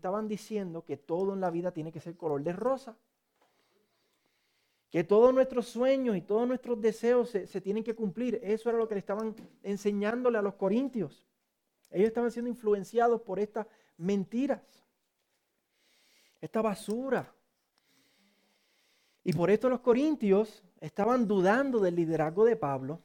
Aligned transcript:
estaban 0.00 0.28
diciendo 0.28 0.82
que 0.82 0.96
todo 0.96 1.34
en 1.34 1.40
la 1.40 1.50
vida 1.50 1.72
tiene 1.72 1.92
que 1.92 2.00
ser 2.00 2.16
color 2.16 2.42
de 2.42 2.54
rosa. 2.54 2.96
Que 4.90 5.04
todos 5.04 5.32
nuestros 5.32 5.66
sueños 5.66 6.16
y 6.16 6.22
todos 6.22 6.48
nuestros 6.48 6.80
deseos 6.80 7.28
se, 7.28 7.60
tienen 7.60 7.84
que 7.84 7.94
cumplir. 7.94 8.40
Eso 8.42 8.70
era 8.70 8.78
lo 8.78 8.88
que 8.88 8.94
le 8.94 9.00
estaban 9.00 9.36
enseñándole 9.62 10.38
a 10.38 10.42
los 10.42 10.54
corintios. 10.54 11.28
Ellos 11.90 12.08
estaban 12.08 12.30
siendo 12.30 12.48
influenciados 12.48 13.20
por 13.20 13.38
estas 13.38 13.66
mentiras, 13.98 14.62
esta 16.40 16.62
basura. 16.62 17.32
Y 19.22 19.34
por 19.34 19.50
esto 19.50 19.68
los 19.68 19.80
corintios 19.80 20.64
estaban 20.80 21.28
dudando 21.28 21.78
del 21.78 21.94
liderazgo 21.94 22.44
de 22.46 22.56
Pablo. 22.56 23.02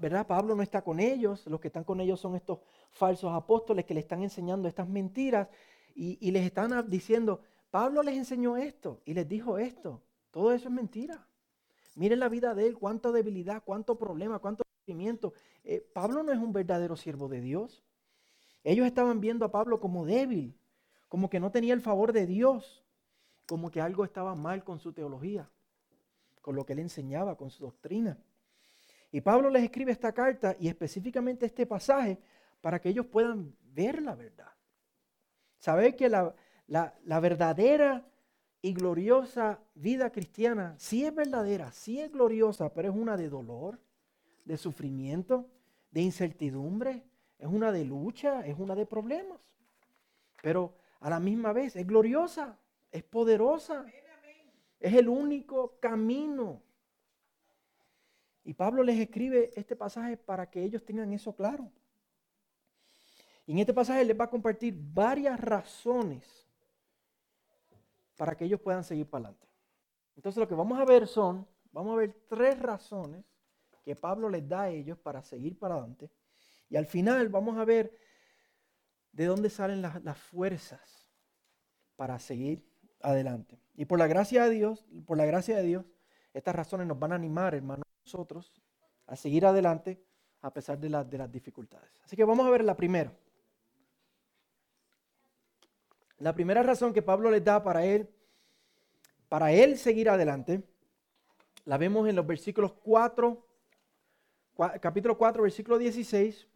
¿Verdad? 0.00 0.26
Pablo 0.26 0.54
no 0.54 0.62
está 0.62 0.82
con 0.82 0.98
ellos. 0.98 1.46
Los 1.46 1.60
que 1.60 1.68
están 1.68 1.84
con 1.84 2.00
ellos 2.00 2.18
son 2.18 2.36
estos 2.36 2.60
falsos 2.90 3.32
apóstoles 3.32 3.84
que 3.84 3.94
le 3.94 4.00
están 4.00 4.22
enseñando 4.22 4.66
estas 4.66 4.88
mentiras 4.88 5.48
y, 5.94 6.30
les 6.30 6.44
están 6.44 6.88
diciendo, 6.88 7.40
Pablo 7.70 8.02
les 8.02 8.16
enseñó 8.16 8.56
esto 8.56 9.02
y 9.04 9.14
les 9.14 9.28
dijo 9.28 9.58
esto. 9.58 10.02
Todo 10.30 10.52
eso 10.52 10.68
es 10.68 10.74
mentira. 10.74 11.26
Miren 11.96 12.18
la 12.18 12.28
vida 12.28 12.54
de 12.54 12.66
él, 12.66 12.78
cuánta 12.78 13.12
debilidad, 13.12 13.62
cuánto 13.64 13.96
problema, 13.96 14.38
cuánto 14.38 14.64
sufrimiento. 14.80 15.32
Eh, 15.62 15.86
Pablo 15.94 16.22
no 16.22 16.32
es 16.32 16.38
un 16.38 16.52
verdadero 16.52 16.96
siervo 16.96 17.28
de 17.28 17.40
Dios. 17.40 17.84
Ellos 18.64 18.86
estaban 18.86 19.20
viendo 19.20 19.44
a 19.44 19.52
Pablo 19.52 19.78
como 19.78 20.06
débil, 20.06 20.58
como 21.08 21.28
que 21.28 21.38
no 21.38 21.52
tenía 21.52 21.74
el 21.74 21.82
favor 21.82 22.12
de 22.12 22.26
Dios, 22.26 22.84
como 23.46 23.70
que 23.70 23.80
algo 23.80 24.04
estaba 24.04 24.34
mal 24.34 24.64
con 24.64 24.80
su 24.80 24.92
teología, 24.92 25.50
con 26.40 26.56
lo 26.56 26.64
que 26.64 26.72
él 26.72 26.78
enseñaba, 26.80 27.36
con 27.36 27.50
su 27.50 27.64
doctrina. 27.64 28.18
Y 29.14 29.20
Pablo 29.20 29.48
les 29.48 29.62
escribe 29.62 29.92
esta 29.92 30.10
carta 30.10 30.56
y 30.58 30.66
específicamente 30.66 31.46
este 31.46 31.66
pasaje 31.66 32.18
para 32.60 32.80
que 32.80 32.88
ellos 32.88 33.06
puedan 33.06 33.54
ver 33.62 34.02
la 34.02 34.16
verdad. 34.16 34.50
Saber 35.60 35.94
que 35.94 36.08
la, 36.08 36.34
la, 36.66 37.20
verdadera 37.20 38.04
y 38.60 38.74
gloriosa 38.74 39.60
vida 39.76 40.10
cristiana 40.10 40.74
sí 40.78 41.04
es 41.04 41.14
verdadera, 41.14 41.70
sí 41.70 42.00
es 42.00 42.10
gloriosa, 42.10 42.74
pero 42.74 42.88
es 42.88 42.96
una 42.96 43.16
de 43.16 43.28
dolor, 43.28 43.78
de 44.44 44.56
sufrimiento, 44.56 45.48
de 45.92 46.00
incertidumbre, 46.00 47.04
es 47.38 47.46
una 47.46 47.70
de 47.70 47.84
lucha, 47.84 48.44
es 48.44 48.58
una 48.58 48.74
de 48.74 48.84
problemas. 48.84 49.38
Pero 50.42 50.74
a 50.98 51.08
la 51.08 51.20
misma 51.20 51.52
vez 51.52 51.76
es 51.76 51.86
gloriosa, 51.86 52.58
es 52.90 53.04
poderosa, 53.04 53.86
es 54.80 54.92
el 54.92 55.08
único 55.08 55.78
camino. 55.78 56.64
Y 58.44 58.54
Pablo 58.54 58.82
les 58.82 59.00
escribe 59.00 59.50
este 59.56 59.74
pasaje 59.74 60.16
para 60.16 60.50
que 60.50 60.62
ellos 60.62 60.84
tengan 60.84 61.12
eso 61.12 61.34
claro. 61.34 61.72
Y 63.46 63.52
en 63.52 63.58
este 63.58 63.74
pasaje 63.74 64.04
les 64.04 64.18
va 64.18 64.24
a 64.24 64.30
compartir 64.30 64.74
varias 64.76 65.40
razones 65.40 66.46
para 68.16 68.36
que 68.36 68.44
ellos 68.44 68.60
puedan 68.60 68.84
seguir 68.84 69.08
para 69.08 69.26
adelante. 69.26 69.48
Entonces 70.16 70.38
lo 70.38 70.48
que 70.48 70.54
vamos 70.54 70.78
a 70.78 70.84
ver 70.84 71.06
son, 71.06 71.46
vamos 71.72 71.94
a 71.94 71.96
ver 71.96 72.26
tres 72.28 72.58
razones 72.58 73.24
que 73.82 73.96
Pablo 73.96 74.28
les 74.28 74.48
da 74.48 74.62
a 74.62 74.70
ellos 74.70 74.98
para 74.98 75.22
seguir 75.22 75.58
para 75.58 75.74
adelante. 75.74 76.10
Y 76.68 76.76
al 76.76 76.86
final 76.86 77.28
vamos 77.28 77.58
a 77.58 77.64
ver 77.64 77.96
de 79.12 79.26
dónde 79.26 79.50
salen 79.50 79.82
las, 79.82 80.18
fuerzas 80.18 81.08
para 81.96 82.18
seguir 82.18 82.66
adelante. 83.00 83.60
Y 83.74 83.84
por 83.84 83.98
la 83.98 84.06
gracia 84.06 84.44
de 84.44 84.50
Dios, 84.50 84.86
por 85.06 85.16
la 85.16 85.26
gracia 85.26 85.56
de 85.56 85.62
Dios, 85.62 85.84
estas 86.32 86.54
razones 86.54 86.86
nos 86.86 86.98
van 86.98 87.12
a 87.12 87.16
animar, 87.16 87.54
hermanos, 87.54 87.84
nosotros 88.04 88.52
a 89.06 89.16
seguir 89.16 89.46
adelante 89.46 90.00
a 90.42 90.52
pesar 90.52 90.78
de, 90.78 90.88
de 90.88 91.18
las 91.18 91.32
dificultades. 91.32 91.90
Así 92.04 92.16
que 92.16 92.24
vamos 92.24 92.46
a 92.46 92.50
ver 92.50 92.64
la 92.64 92.76
primera. 92.76 93.12
La 96.18 96.34
primera 96.34 96.62
razón 96.62 96.92
que 96.92 97.02
Pablo 97.02 97.30
les 97.30 97.42
da 97.42 97.62
para 97.62 97.84
él, 97.84 98.08
para 99.28 99.52
él 99.52 99.78
seguir 99.78 100.08
adelante, 100.08 100.62
la 101.64 101.78
vemos 101.78 102.08
en 102.08 102.16
los 102.16 102.26
versículos 102.26 102.72
4, 102.74 103.46
capítulo 104.80 105.18
4, 105.18 105.42
versículo 105.42 105.78
16, 105.78 106.46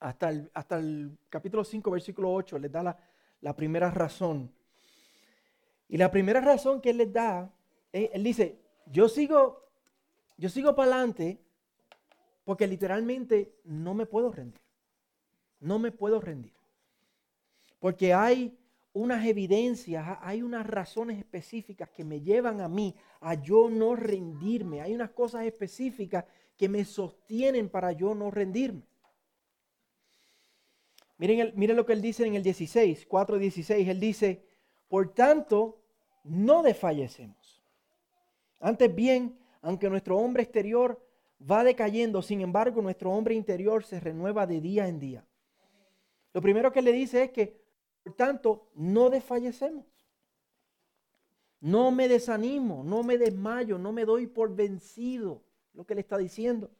hasta 0.00 0.28
el, 0.28 0.50
hasta 0.52 0.78
el 0.78 1.16
capítulo 1.30 1.64
5, 1.64 1.90
versículo 1.90 2.32
8, 2.32 2.58
les 2.58 2.70
da 2.70 2.82
la, 2.82 2.98
la 3.40 3.54
primera 3.54 3.90
razón. 3.90 4.52
Y 5.88 5.96
la 5.96 6.10
primera 6.10 6.40
razón 6.40 6.80
que 6.80 6.90
él 6.90 6.98
les 6.98 7.12
da, 7.12 7.50
él, 7.92 8.10
él 8.12 8.22
dice, 8.24 8.60
yo 8.86 9.08
sigo, 9.08 9.65
yo 10.36 10.48
sigo 10.48 10.74
para 10.74 10.92
adelante 10.92 11.40
porque 12.44 12.66
literalmente 12.66 13.54
no 13.64 13.94
me 13.94 14.06
puedo 14.06 14.30
rendir. 14.30 14.60
No 15.60 15.78
me 15.78 15.90
puedo 15.90 16.20
rendir. 16.20 16.54
Porque 17.80 18.14
hay 18.14 18.58
unas 18.92 19.26
evidencias, 19.26 20.18
hay 20.20 20.42
unas 20.42 20.66
razones 20.66 21.18
específicas 21.18 21.90
que 21.90 22.04
me 22.04 22.20
llevan 22.20 22.60
a 22.60 22.68
mí 22.68 22.94
a 23.20 23.34
yo 23.34 23.68
no 23.68 23.96
rendirme. 23.96 24.80
Hay 24.80 24.94
unas 24.94 25.10
cosas 25.10 25.44
específicas 25.44 26.24
que 26.56 26.68
me 26.68 26.84
sostienen 26.84 27.68
para 27.68 27.92
yo 27.92 28.14
no 28.14 28.30
rendirme. 28.30 28.82
Miren, 31.18 31.52
miren 31.56 31.76
lo 31.76 31.86
que 31.86 31.94
él 31.94 32.02
dice 32.02 32.26
en 32.26 32.34
el 32.34 32.42
16, 32.42 33.08
4.16. 33.08 33.88
Él 33.88 34.00
dice, 34.00 34.44
por 34.88 35.14
tanto, 35.14 35.82
no 36.24 36.62
desfallecemos. 36.62 37.62
Antes 38.60 38.94
bien, 38.94 39.38
aunque 39.66 39.90
nuestro 39.90 40.16
hombre 40.16 40.44
exterior 40.44 41.04
va 41.38 41.64
decayendo, 41.64 42.22
sin 42.22 42.40
embargo, 42.40 42.80
nuestro 42.80 43.10
hombre 43.10 43.34
interior 43.34 43.84
se 43.84 43.98
renueva 43.98 44.46
de 44.46 44.60
día 44.60 44.86
en 44.86 45.00
día. 45.00 45.26
Lo 46.32 46.40
primero 46.40 46.72
que 46.72 46.82
le 46.82 46.92
dice 46.92 47.24
es 47.24 47.30
que 47.30 47.66
por 48.04 48.14
tanto, 48.14 48.70
no 48.76 49.10
desfallecemos. 49.10 49.84
No 51.60 51.90
me 51.90 52.06
desanimo, 52.06 52.84
no 52.84 53.02
me 53.02 53.18
desmayo, 53.18 53.78
no 53.78 53.90
me 53.90 54.04
doy 54.04 54.28
por 54.28 54.54
vencido, 54.54 55.42
lo 55.74 55.84
que 55.84 55.96
le 55.96 56.02
está 56.02 56.16
diciendo. 56.16 56.70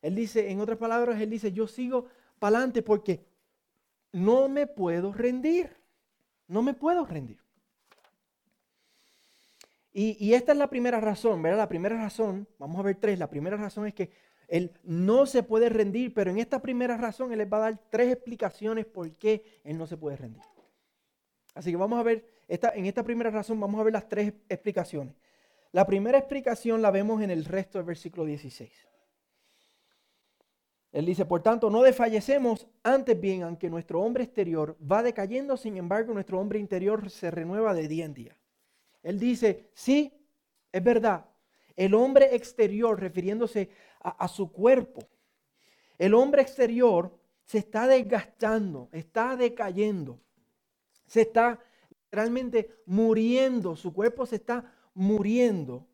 Él 0.00 0.14
dice, 0.14 0.52
en 0.52 0.60
otras 0.60 0.78
palabras, 0.78 1.20
él 1.20 1.30
dice, 1.30 1.50
yo 1.50 1.66
sigo 1.66 2.06
para 2.38 2.58
adelante 2.58 2.82
porque 2.82 3.26
no 4.12 4.48
me 4.48 4.68
puedo 4.68 5.12
rendir. 5.12 5.76
No 6.46 6.62
me 6.62 6.74
puedo 6.74 7.04
rendir. 7.04 7.40
Y, 10.00 10.32
esta 10.32 10.52
es 10.52 10.58
la 10.58 10.70
primera 10.70 11.00
razón, 11.00 11.42
¿verdad? 11.42 11.58
La 11.58 11.68
primera 11.68 11.96
razón, 11.96 12.46
vamos 12.56 12.78
a 12.78 12.84
ver 12.84 12.94
tres, 13.00 13.18
la 13.18 13.28
primera 13.28 13.56
razón 13.56 13.84
es 13.84 13.94
que 13.94 14.12
él 14.46 14.70
no 14.84 15.26
se 15.26 15.42
puede 15.42 15.68
rendir, 15.68 16.14
pero 16.14 16.30
en 16.30 16.38
esta 16.38 16.62
primera 16.62 16.96
razón 16.96 17.32
Él 17.32 17.38
les 17.38 17.52
va 17.52 17.56
a 17.56 17.70
dar 17.70 17.80
tres 17.90 18.12
explicaciones 18.12 18.86
por 18.86 19.10
qué 19.18 19.60
Él 19.64 19.76
no 19.76 19.88
se 19.88 19.96
puede 19.96 20.16
rendir. 20.16 20.44
Así 21.52 21.72
que 21.72 21.76
vamos 21.76 21.98
a 21.98 22.04
ver, 22.04 22.24
esta, 22.46 22.70
en 22.70 22.86
esta 22.86 23.02
primera 23.02 23.30
razón 23.30 23.58
vamos 23.58 23.80
a 23.80 23.82
ver 23.82 23.92
las 23.92 24.08
tres 24.08 24.32
explicaciones. 24.48 25.16
La 25.72 25.84
primera 25.84 26.16
explicación 26.16 26.80
la 26.80 26.92
vemos 26.92 27.20
en 27.20 27.32
el 27.32 27.44
resto 27.44 27.78
del 27.78 27.86
versículo 27.86 28.24
16. 28.24 28.70
Él 30.92 31.06
dice, 31.06 31.26
por 31.26 31.42
tanto, 31.42 31.70
no 31.70 31.82
desfallecemos 31.82 32.68
antes 32.84 33.20
bien, 33.20 33.42
aunque 33.42 33.68
nuestro 33.68 34.00
hombre 34.00 34.22
exterior 34.22 34.78
va 34.80 35.02
decayendo, 35.02 35.56
sin 35.56 35.76
embargo, 35.76 36.14
nuestro 36.14 36.38
hombre 36.40 36.60
interior 36.60 37.10
se 37.10 37.32
renueva 37.32 37.74
de 37.74 37.88
día 37.88 38.04
en 38.04 38.14
día. 38.14 38.37
Él 39.02 39.18
dice, 39.18 39.70
sí, 39.74 40.12
es 40.72 40.82
verdad, 40.82 41.26
el 41.76 41.94
hombre 41.94 42.34
exterior, 42.34 43.00
refiriéndose 43.00 43.70
a, 44.00 44.26
su 44.28 44.50
cuerpo. 44.50 45.00
El 45.96 46.14
hombre 46.14 46.42
exterior 46.42 47.16
se 47.44 47.58
está 47.58 47.86
desgastando, 47.86 48.88
está 48.92 49.36
decayendo, 49.36 50.20
se 51.06 51.22
está 51.22 51.60
realmente 52.10 52.82
muriendo, 52.86 53.76
su 53.76 53.92
cuerpo 53.92 54.26
se 54.26 54.36
está 54.36 54.72
muriendo. 54.94 55.86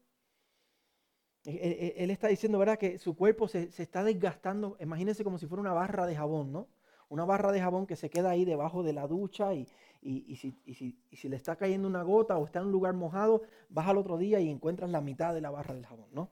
E, 1.44 1.50
e, 1.50 1.86
e, 1.86 2.04
él 2.04 2.10
está 2.10 2.28
diciendo, 2.28 2.58
¿verdad? 2.58 2.78
Que 2.78 2.98
su 2.98 3.14
cuerpo 3.14 3.46
se, 3.48 3.64
está 3.76 4.02
desgastando. 4.02 4.76
Imagínense 4.80 5.22
como 5.22 5.38
si 5.38 5.46
fuera 5.46 5.60
una 5.60 5.74
barra 5.74 6.06
de 6.06 6.16
jabón, 6.16 6.50
¿no? 6.50 6.68
Una 7.10 7.26
barra 7.26 7.52
de 7.52 7.60
jabón 7.60 7.86
que 7.86 7.96
se 7.96 8.08
queda 8.08 8.30
ahí 8.30 8.46
debajo 8.46 8.82
de 8.82 8.94
la 8.94 9.06
ducha 9.06 9.52
y, 9.54 9.68
y, 10.04 10.36
si, 10.36 11.28
le 11.28 11.36
está 11.36 11.56
cayendo 11.56 11.88
una 11.88 12.02
gota 12.02 12.36
o 12.36 12.44
está 12.44 12.58
en 12.58 12.66
un 12.66 12.72
lugar 12.72 12.92
mojado, 12.94 13.42
vas 13.70 13.88
al 13.88 13.96
otro 13.96 14.18
día 14.18 14.38
y 14.40 14.50
encuentras 14.50 14.90
la 14.90 15.00
mitad 15.00 15.32
de 15.32 15.40
la 15.40 15.50
barra 15.50 15.74
del 15.74 15.86
jabón, 15.86 16.10
¿no? 16.12 16.30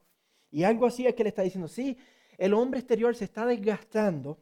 Y 0.50 0.64
algo 0.64 0.84
así 0.86 1.06
es 1.06 1.14
que 1.14 1.22
le 1.22 1.30
está 1.30 1.42
diciendo, 1.42 1.68
sí, 1.68 1.96
el 2.36 2.52
hombre 2.52 2.80
exterior 2.80 3.16
se 3.16 3.24
está 3.24 3.46
desgastando, 3.46 4.38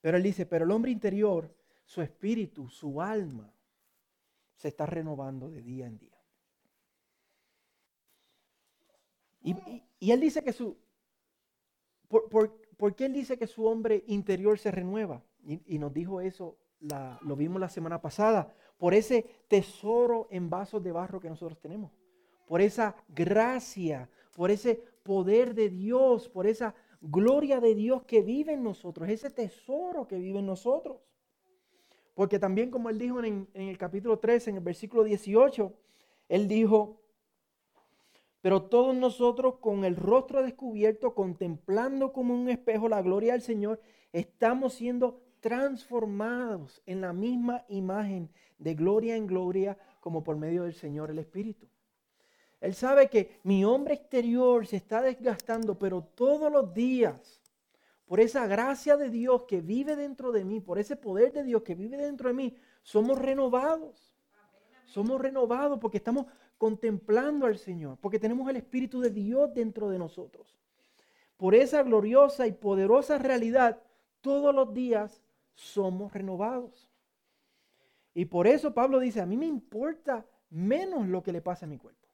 pero 0.00 0.16
él 0.16 0.22
dice, 0.22 0.46
pero 0.46 0.64
el 0.64 0.70
hombre 0.70 0.90
interior, 0.90 1.54
su 1.84 2.00
espíritu, 2.00 2.68
su 2.68 3.02
alma, 3.02 3.52
se 4.56 4.68
está 4.68 4.86
renovando 4.86 5.50
de 5.50 5.60
día 5.60 5.86
en 5.86 5.98
día. 5.98 6.14
Y, 9.42 10.10
él 10.10 10.20
dice 10.20 10.42
que 10.42 10.54
su, 10.54 10.78
por, 12.08 12.94
qué 12.96 13.04
él 13.04 13.12
dice 13.12 13.36
que 13.36 13.46
su 13.46 13.66
hombre 13.66 14.04
interior 14.06 14.58
se 14.58 14.70
renueva? 14.70 15.22
Y, 15.46 15.78
nos 15.78 15.92
dijo 15.92 16.22
eso, 16.22 16.56
lo 16.80 17.36
vimos 17.36 17.60
la 17.60 17.68
semana 17.68 18.00
pasada, 18.00 18.54
por 18.78 18.94
ese 18.94 19.24
tesoro 19.48 20.28
en 20.30 20.50
vasos 20.50 20.82
de 20.82 20.92
barro 20.92 21.20
que 21.20 21.28
nosotros 21.28 21.58
tenemos, 21.60 21.92
por 22.46 22.60
esa 22.60 22.94
gracia, 23.08 24.08
por 24.34 24.50
ese 24.50 24.82
poder 25.02 25.54
de 25.54 25.70
Dios, 25.70 26.28
por 26.28 26.46
esa 26.46 26.74
gloria 27.00 27.60
de 27.60 27.74
Dios 27.74 28.02
que 28.04 28.22
vive 28.22 28.52
en 28.52 28.62
nosotros, 28.62 29.08
ese 29.08 29.30
tesoro 29.30 30.06
que 30.06 30.16
vive 30.18 30.38
en 30.40 30.46
nosotros. 30.46 30.98
porque 32.14 32.38
también 32.38 32.70
como 32.70 32.90
él 32.90 32.98
dijo 32.98 33.24
en, 33.24 33.48
en 33.54 33.68
el 33.68 33.76
capítulo 33.76 34.20
13, 34.20 34.50
en 34.50 34.56
el 34.56 34.62
versículo 34.62 35.02
18, 35.02 35.72
él 36.28 36.46
dijo, 36.46 37.00
pero 38.40 38.62
todos 38.62 38.94
nosotros 38.94 39.56
con 39.56 39.84
el 39.84 39.96
rostro 39.96 40.42
descubierto, 40.42 41.14
contemplando 41.14 42.12
como 42.12 42.34
un 42.34 42.50
espejo 42.50 42.88
la 42.88 43.00
gloria 43.02 43.32
del 43.32 43.40
Señor, 43.40 43.80
estamos 44.12 44.74
siendo 44.74 45.23
transformados 45.44 46.80
en 46.86 47.02
la 47.02 47.12
misma 47.12 47.66
imagen 47.68 48.30
de 48.56 48.74
gloria 48.74 49.14
en 49.14 49.26
gloria 49.26 49.76
como 50.00 50.24
por 50.24 50.38
medio 50.38 50.62
del 50.62 50.72
Señor 50.72 51.10
el 51.10 51.18
Espíritu. 51.18 51.66
Él 52.62 52.74
sabe 52.74 53.10
que 53.10 53.40
mi 53.42 53.62
hombre 53.62 53.92
exterior 53.92 54.66
se 54.66 54.76
está 54.76 55.02
desgastando, 55.02 55.78
pero 55.78 56.02
todos 56.02 56.50
los 56.50 56.72
días, 56.72 57.42
por 58.06 58.20
esa 58.20 58.46
gracia 58.46 58.96
de 58.96 59.10
Dios 59.10 59.42
que 59.42 59.60
vive 59.60 59.96
dentro 59.96 60.32
de 60.32 60.46
mí, 60.46 60.60
por 60.60 60.78
ese 60.78 60.96
poder 60.96 61.30
de 61.34 61.42
Dios 61.42 61.60
que 61.60 61.74
vive 61.74 61.98
dentro 61.98 62.30
de 62.30 62.34
mí, 62.34 62.56
somos 62.82 63.18
renovados. 63.18 64.16
Somos 64.86 65.20
renovados 65.20 65.78
porque 65.78 65.98
estamos 65.98 66.24
contemplando 66.56 67.44
al 67.44 67.58
Señor, 67.58 67.98
porque 68.00 68.18
tenemos 68.18 68.48
el 68.48 68.56
Espíritu 68.56 68.98
de 69.02 69.10
Dios 69.10 69.52
dentro 69.52 69.90
de 69.90 69.98
nosotros. 69.98 70.58
Por 71.36 71.54
esa 71.54 71.82
gloriosa 71.82 72.46
y 72.46 72.52
poderosa 72.52 73.18
realidad, 73.18 73.82
todos 74.22 74.54
los 74.54 74.72
días 74.72 75.20
somos 75.54 76.12
renovados. 76.12 76.90
Y 78.14 78.26
por 78.26 78.46
eso 78.46 78.72
Pablo 78.72 79.00
dice, 79.00 79.20
a 79.20 79.26
mí 79.26 79.36
me 79.36 79.46
importa 79.46 80.24
menos 80.50 81.08
lo 81.08 81.22
que 81.22 81.32
le 81.32 81.42
pasa 81.42 81.66
a 81.66 81.68
mi 81.68 81.78
cuerpo. 81.78 82.08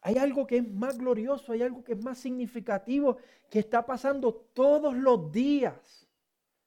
Hay 0.00 0.16
algo 0.16 0.46
que 0.46 0.58
es 0.58 0.70
más 0.70 0.98
glorioso, 0.98 1.52
hay 1.52 1.62
algo 1.62 1.82
que 1.82 1.92
es 1.92 2.04
más 2.04 2.18
significativo 2.18 3.16
que 3.50 3.58
está 3.58 3.86
pasando 3.86 4.34
todos 4.52 4.94
los 4.94 5.32
días. 5.32 6.06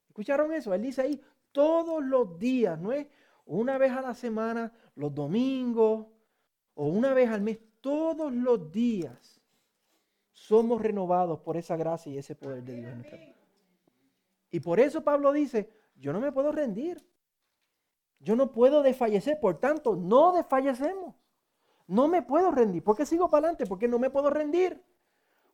¿Escucharon 0.07 0.53
eso? 0.53 0.73
Él 0.73 0.81
dice 0.81 1.01
ahí, 1.01 1.21
todos 1.51 2.03
los 2.03 2.39
días, 2.39 2.79
no 2.79 2.91
es 2.91 3.07
una 3.45 3.77
vez 3.77 3.91
a 3.91 4.01
la 4.01 4.13
semana, 4.13 4.71
los 4.95 5.13
domingos 5.13 6.07
o 6.73 6.87
una 6.87 7.13
vez 7.13 7.29
al 7.29 7.41
mes, 7.41 7.59
todos 7.81 8.33
los 8.33 8.71
días 8.71 9.39
somos 10.31 10.81
renovados 10.81 11.39
por 11.39 11.57
esa 11.57 11.77
gracia 11.77 12.11
y 12.11 12.17
ese 12.17 12.35
poder 12.35 12.63
de 12.63 12.75
Dios. 12.75 13.36
Y 14.51 14.59
por 14.59 14.79
eso 14.79 15.03
Pablo 15.03 15.31
dice, 15.33 15.69
yo 15.95 16.13
no 16.13 16.19
me 16.19 16.31
puedo 16.31 16.51
rendir. 16.51 17.05
Yo 18.19 18.35
no 18.35 18.51
puedo 18.51 18.81
desfallecer, 18.81 19.39
por 19.39 19.59
tanto, 19.59 19.95
no 19.95 20.33
desfallecemos. 20.33 21.15
No 21.87 22.07
me 22.07 22.21
puedo 22.21 22.51
rendir. 22.51 22.83
¿Por 22.83 22.95
qué 22.95 23.05
sigo 23.05 23.29
para 23.29 23.47
adelante? 23.47 23.65
Porque 23.65 23.87
no 23.87 23.99
me 23.99 24.09
puedo 24.09 24.29
rendir. 24.29 24.83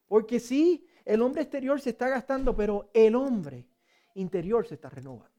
Porque 0.08 0.40
sí, 0.40 0.88
el 1.06 1.22
hombre 1.22 1.42
exterior 1.42 1.80
se 1.82 1.92
está 1.92 2.10
gastando, 2.10 2.56
pero 2.56 2.90
el 2.94 3.16
hombre 3.16 3.68
interior 4.16 4.66
se 4.66 4.76
está 4.76 4.90
renovando. 4.90 5.30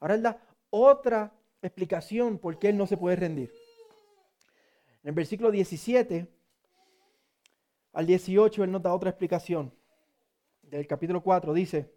Ahora 0.00 0.14
él 0.14 0.22
da 0.22 0.40
otra 0.70 1.32
explicación 1.62 2.38
por 2.38 2.58
qué 2.58 2.68
él 2.68 2.76
no 2.76 2.86
se 2.86 2.96
puede 2.96 3.16
rendir. 3.16 3.52
En 5.02 5.08
el 5.10 5.14
versículo 5.14 5.50
17 5.50 6.28
al 7.92 8.06
18 8.06 8.64
él 8.64 8.72
nos 8.72 8.82
da 8.82 8.92
otra 8.92 9.10
explicación. 9.10 9.72
Del 10.70 10.86
capítulo 10.86 11.22
4 11.22 11.54
dice, 11.54 11.92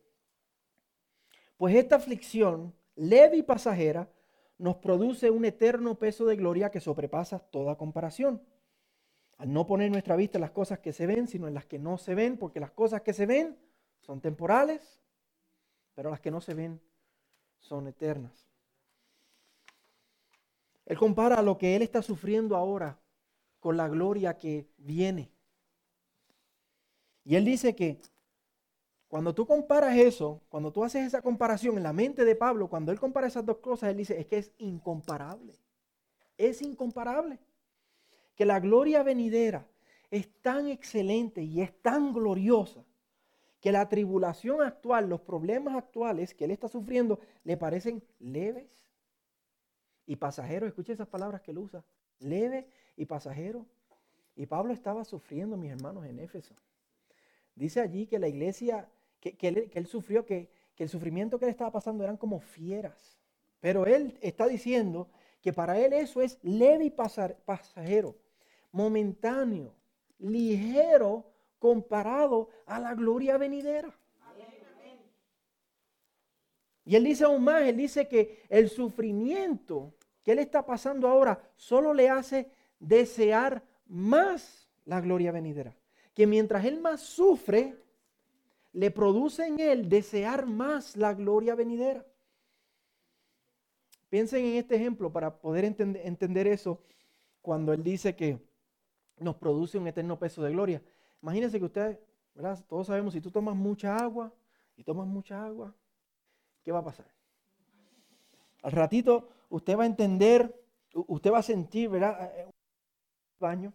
pues 1.58 1.76
esta 1.76 1.96
aflicción 1.96 2.74
leve 2.96 3.38
y 3.38 3.44
pasajera 3.44 4.10
nos 4.60 4.76
produce 4.78 5.32
un 5.32 5.44
eterno 5.44 5.96
peso 5.96 6.26
de 6.26 6.36
gloria 6.36 6.70
que 6.70 6.80
sobrepasa 6.80 7.40
toda 7.40 7.78
comparación. 7.78 8.44
Al 9.38 9.52
no 9.52 9.66
poner 9.66 9.90
nuestra 9.90 10.16
vista 10.16 10.38
las 10.38 10.52
cosas 10.52 10.80
que 10.80 10.94
se 10.94 11.08
ven, 11.08 11.28
sino 11.28 11.48
en 11.48 11.54
las 11.54 11.66
que 11.66 11.80
no 11.80 11.98
se 11.98 12.14
ven, 12.14 12.38
porque 12.38 12.60
las 12.60 12.72
cosas 12.72 13.02
que 13.02 13.14
se 13.14 13.26
ven 13.26 13.58
son 14.02 14.22
temporales, 14.22 15.02
pero 15.96 16.10
las 16.10 16.20
que 16.20 16.30
no 16.30 16.42
se 16.42 16.54
ven 16.54 16.80
son 17.60 17.88
eternas. 17.88 18.46
Él 20.86 20.98
compara 20.98 21.42
lo 21.42 21.58
que 21.58 21.76
él 21.76 21.82
está 21.82 22.02
sufriendo 22.02 22.56
ahora 22.56 23.00
con 23.60 23.78
la 23.78 23.88
gloria 23.88 24.38
que 24.38 24.68
viene. 24.78 25.32
Y 27.24 27.36
él 27.36 27.46
dice 27.46 27.76
que 27.76 28.00
cuando 29.10 29.34
tú 29.34 29.48
comparas 29.48 29.98
eso, 29.98 30.44
cuando 30.50 30.72
tú 30.72 30.84
haces 30.84 31.08
esa 31.08 31.24
comparación 31.24 31.78
en 31.78 31.84
la 31.84 31.94
mente 31.94 32.24
de 32.24 32.36
Pablo, 32.36 32.70
cuando 32.70 32.92
él 32.92 33.00
compara 33.00 33.26
esas 33.26 33.44
dos 33.44 33.58
cosas, 33.58 33.90
él 33.90 33.98
dice, 33.98 34.20
es 34.20 34.28
que 34.28 34.38
es 34.38 34.52
incomparable. 34.60 35.56
Es 36.38 36.62
incomparable. 36.62 37.40
Que 38.36 38.46
la 38.46 38.60
gloria 38.60 39.02
venidera 39.02 39.68
es 40.12 40.30
tan 40.42 40.68
excelente 40.68 41.42
y 41.42 41.62
es 41.62 41.74
tan 41.82 42.14
gloriosa 42.14 42.86
que 43.60 43.72
la 43.72 43.90
tribulación 43.90 44.62
actual, 44.62 45.10
los 45.10 45.22
problemas 45.22 45.76
actuales 45.76 46.36
que 46.36 46.46
él 46.46 46.52
está 46.52 46.68
sufriendo, 46.68 47.20
le 47.44 47.58
parecen 47.58 48.04
leves 48.20 48.92
y 50.06 50.18
pasajeros. 50.18 50.70
Escuche 50.70 50.94
esas 50.94 51.08
palabras 51.08 51.42
que 51.42 51.50
él 51.50 51.58
usa. 51.58 51.84
Leve 52.20 52.70
y 52.96 53.06
pasajero. 53.06 53.66
Y 54.36 54.46
Pablo 54.46 54.72
estaba 54.72 55.04
sufriendo, 55.04 55.58
mis 55.58 55.72
hermanos, 55.72 56.06
en 56.06 56.20
Éfeso. 56.20 56.54
Dice 57.56 57.82
allí 57.82 58.06
que 58.06 58.20
la 58.20 58.28
iglesia 58.28 58.88
que, 59.20 59.70
él, 59.74 59.88
sufrió, 59.88 60.26
que, 60.26 60.50
el 60.78 60.90
sufrimiento 60.90 61.40
que 61.40 61.46
le 61.46 61.52
estaba 61.52 61.72
pasando 61.72 62.04
eran 62.04 62.18
como 62.18 62.40
fieras. 62.40 63.20
Pero 63.60 63.86
él 63.86 64.18
está 64.22 64.48
diciendo 64.48 65.10
que 65.42 65.52
para 65.52 65.80
él 65.80 65.94
eso 65.94 66.22
es 66.22 66.40
leve 66.42 66.86
y 66.86 66.90
pasajero, 66.90 68.16
momentáneo, 68.72 69.74
ligero 70.20 71.26
comparado 71.60 72.50
a 72.66 72.80
la 72.80 72.96
gloria 72.96 73.38
venidera. 73.38 73.94
Y 76.86 76.96
él 76.96 77.04
dice 77.04 77.24
aún 77.24 77.44
más, 77.44 77.62
él 77.64 77.78
dice 77.78 78.08
que 78.08 78.46
el 78.50 78.68
sufrimiento 78.70 79.94
que 80.24 80.32
él 80.32 80.40
está 80.40 80.66
pasando 80.66 81.08
ahora 81.08 81.40
solo 81.56 81.94
le 81.94 82.10
hace 82.10 82.52
desear 82.80 83.64
más 83.86 84.70
la 84.86 85.00
gloria 85.00 85.32
venidera. 85.32 85.76
Que 86.16 86.26
mientras 86.26 86.66
él 86.66 86.80
más 86.80 87.02
sufre, 87.02 87.78
le 88.72 88.92
produce 88.92 89.46
en 89.48 89.60
él 89.60 89.90
desear 89.90 90.46
más 90.46 90.96
la 90.96 91.14
gloria 91.14 91.56
venidera. 91.56 92.06
Piensen 94.10 94.46
en 94.46 94.56
este 94.56 94.76
ejemplo 94.76 95.12
para 95.12 95.40
poder 95.40 95.66
entender 95.66 96.48
eso 96.48 96.82
cuando 97.42 97.74
él 97.74 97.84
dice 97.84 98.16
que 98.16 98.40
nos 99.18 99.36
produce 99.36 99.78
un 99.78 99.88
eterno 99.88 100.18
peso 100.18 100.42
de 100.42 100.52
gloria. 100.52 100.82
Imagínense 101.22 101.60
que 101.60 101.66
ustedes. 101.66 102.00
Todos 102.68 102.88
sabemos, 102.88 103.14
si 103.14 103.22
tú 103.22 103.32
tomas 103.32 103.56
mucha 103.56 103.98
agua 103.98 104.34
y 104.78 104.84
tomas 104.84 105.08
mucha 105.08 105.44
agua, 105.44 105.76
¿qué 106.64 106.72
va 106.72 106.80
a 106.80 106.84
pasar? 106.84 107.08
Al 108.62 108.72
ratito 108.72 109.30
usted 109.50 109.78
va 109.78 109.84
a 109.84 109.88
entender, 109.88 110.64
usted 110.94 111.32
va 111.32 111.40
a 111.40 111.44
sentir, 111.44 111.90
¿verdad? 111.90 112.32
Eh, 112.36 112.50
baño. 113.40 113.74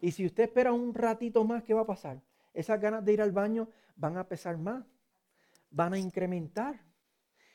Y 0.00 0.12
si 0.12 0.24
usted 0.24 0.44
espera 0.44 0.72
un 0.72 0.94
ratito 0.94 1.44
más, 1.44 1.64
¿qué 1.64 1.74
va 1.74 1.82
a 1.82 1.86
pasar? 1.86 2.20
Esas 2.54 2.80
ganas 2.80 3.04
de 3.04 3.12
ir 3.12 3.22
al 3.22 3.32
baño 3.32 3.68
van 3.96 4.16
a 4.16 4.26
pesar 4.26 4.56
más, 4.58 4.84
van 5.70 5.94
a 5.94 5.98
incrementar. 5.98 6.80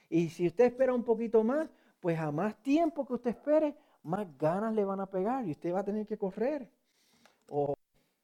Y 0.09 0.29
si 0.29 0.47
usted 0.47 0.65
espera 0.65 0.93
un 0.93 1.03
poquito 1.03 1.43
más, 1.43 1.69
pues 1.99 2.19
a 2.19 2.31
más 2.31 2.61
tiempo 2.61 3.05
que 3.05 3.13
usted 3.13 3.31
espere, 3.31 3.75
más 4.03 4.27
ganas 4.37 4.73
le 4.73 4.85
van 4.85 4.99
a 4.99 5.07
pegar 5.07 5.47
y 5.47 5.51
usted 5.51 5.73
va 5.73 5.79
a 5.79 5.85
tener 5.85 6.05
que 6.05 6.17
correr. 6.17 6.69
O 7.47 7.75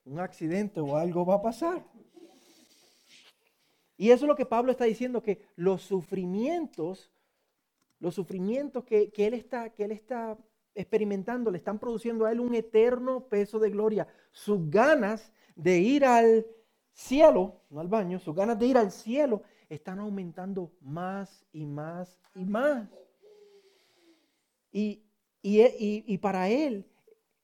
un 0.05 0.19
accidente 0.19 0.79
o 0.79 0.95
algo 0.95 1.25
va 1.25 1.35
a 1.35 1.41
pasar. 1.41 1.83
Y 3.97 4.09
eso 4.09 4.25
es 4.25 4.29
lo 4.29 4.35
que 4.35 4.45
Pablo 4.45 4.71
está 4.71 4.85
diciendo, 4.85 5.21
que 5.21 5.41
los 5.55 5.83
sufrimientos, 5.83 7.11
los 7.99 8.15
sufrimientos 8.15 8.83
que, 8.83 9.11
él 9.15 9.33
está, 9.35 9.69
que 9.69 9.83
él 9.83 9.91
está 9.91 10.37
experimentando 10.73 11.51
le 11.51 11.57
están 11.57 11.77
produciendo 11.77 12.25
a 12.25 12.31
él 12.31 12.39
un 12.39 12.55
eterno 12.55 13.27
peso 13.27 13.59
de 13.59 13.69
gloria. 13.69 14.07
Sus 14.31 14.69
ganas 14.69 15.31
de 15.55 15.79
ir 15.79 16.05
al 16.05 16.47
cielo, 16.93 17.61
no 17.69 17.79
al 17.79 17.87
baño, 17.87 18.19
sus 18.19 18.35
ganas 18.35 18.59
de 18.59 18.67
ir 18.67 18.77
al 18.77 18.91
cielo 18.91 19.41
están 19.69 19.99
aumentando 19.99 20.71
más 20.81 21.45
y 21.53 21.65
más 21.65 22.19
y 22.35 22.45
más. 22.45 22.89
Y, 24.71 25.03
y, 25.41 26.17
para 26.19 26.49
él, 26.49 26.85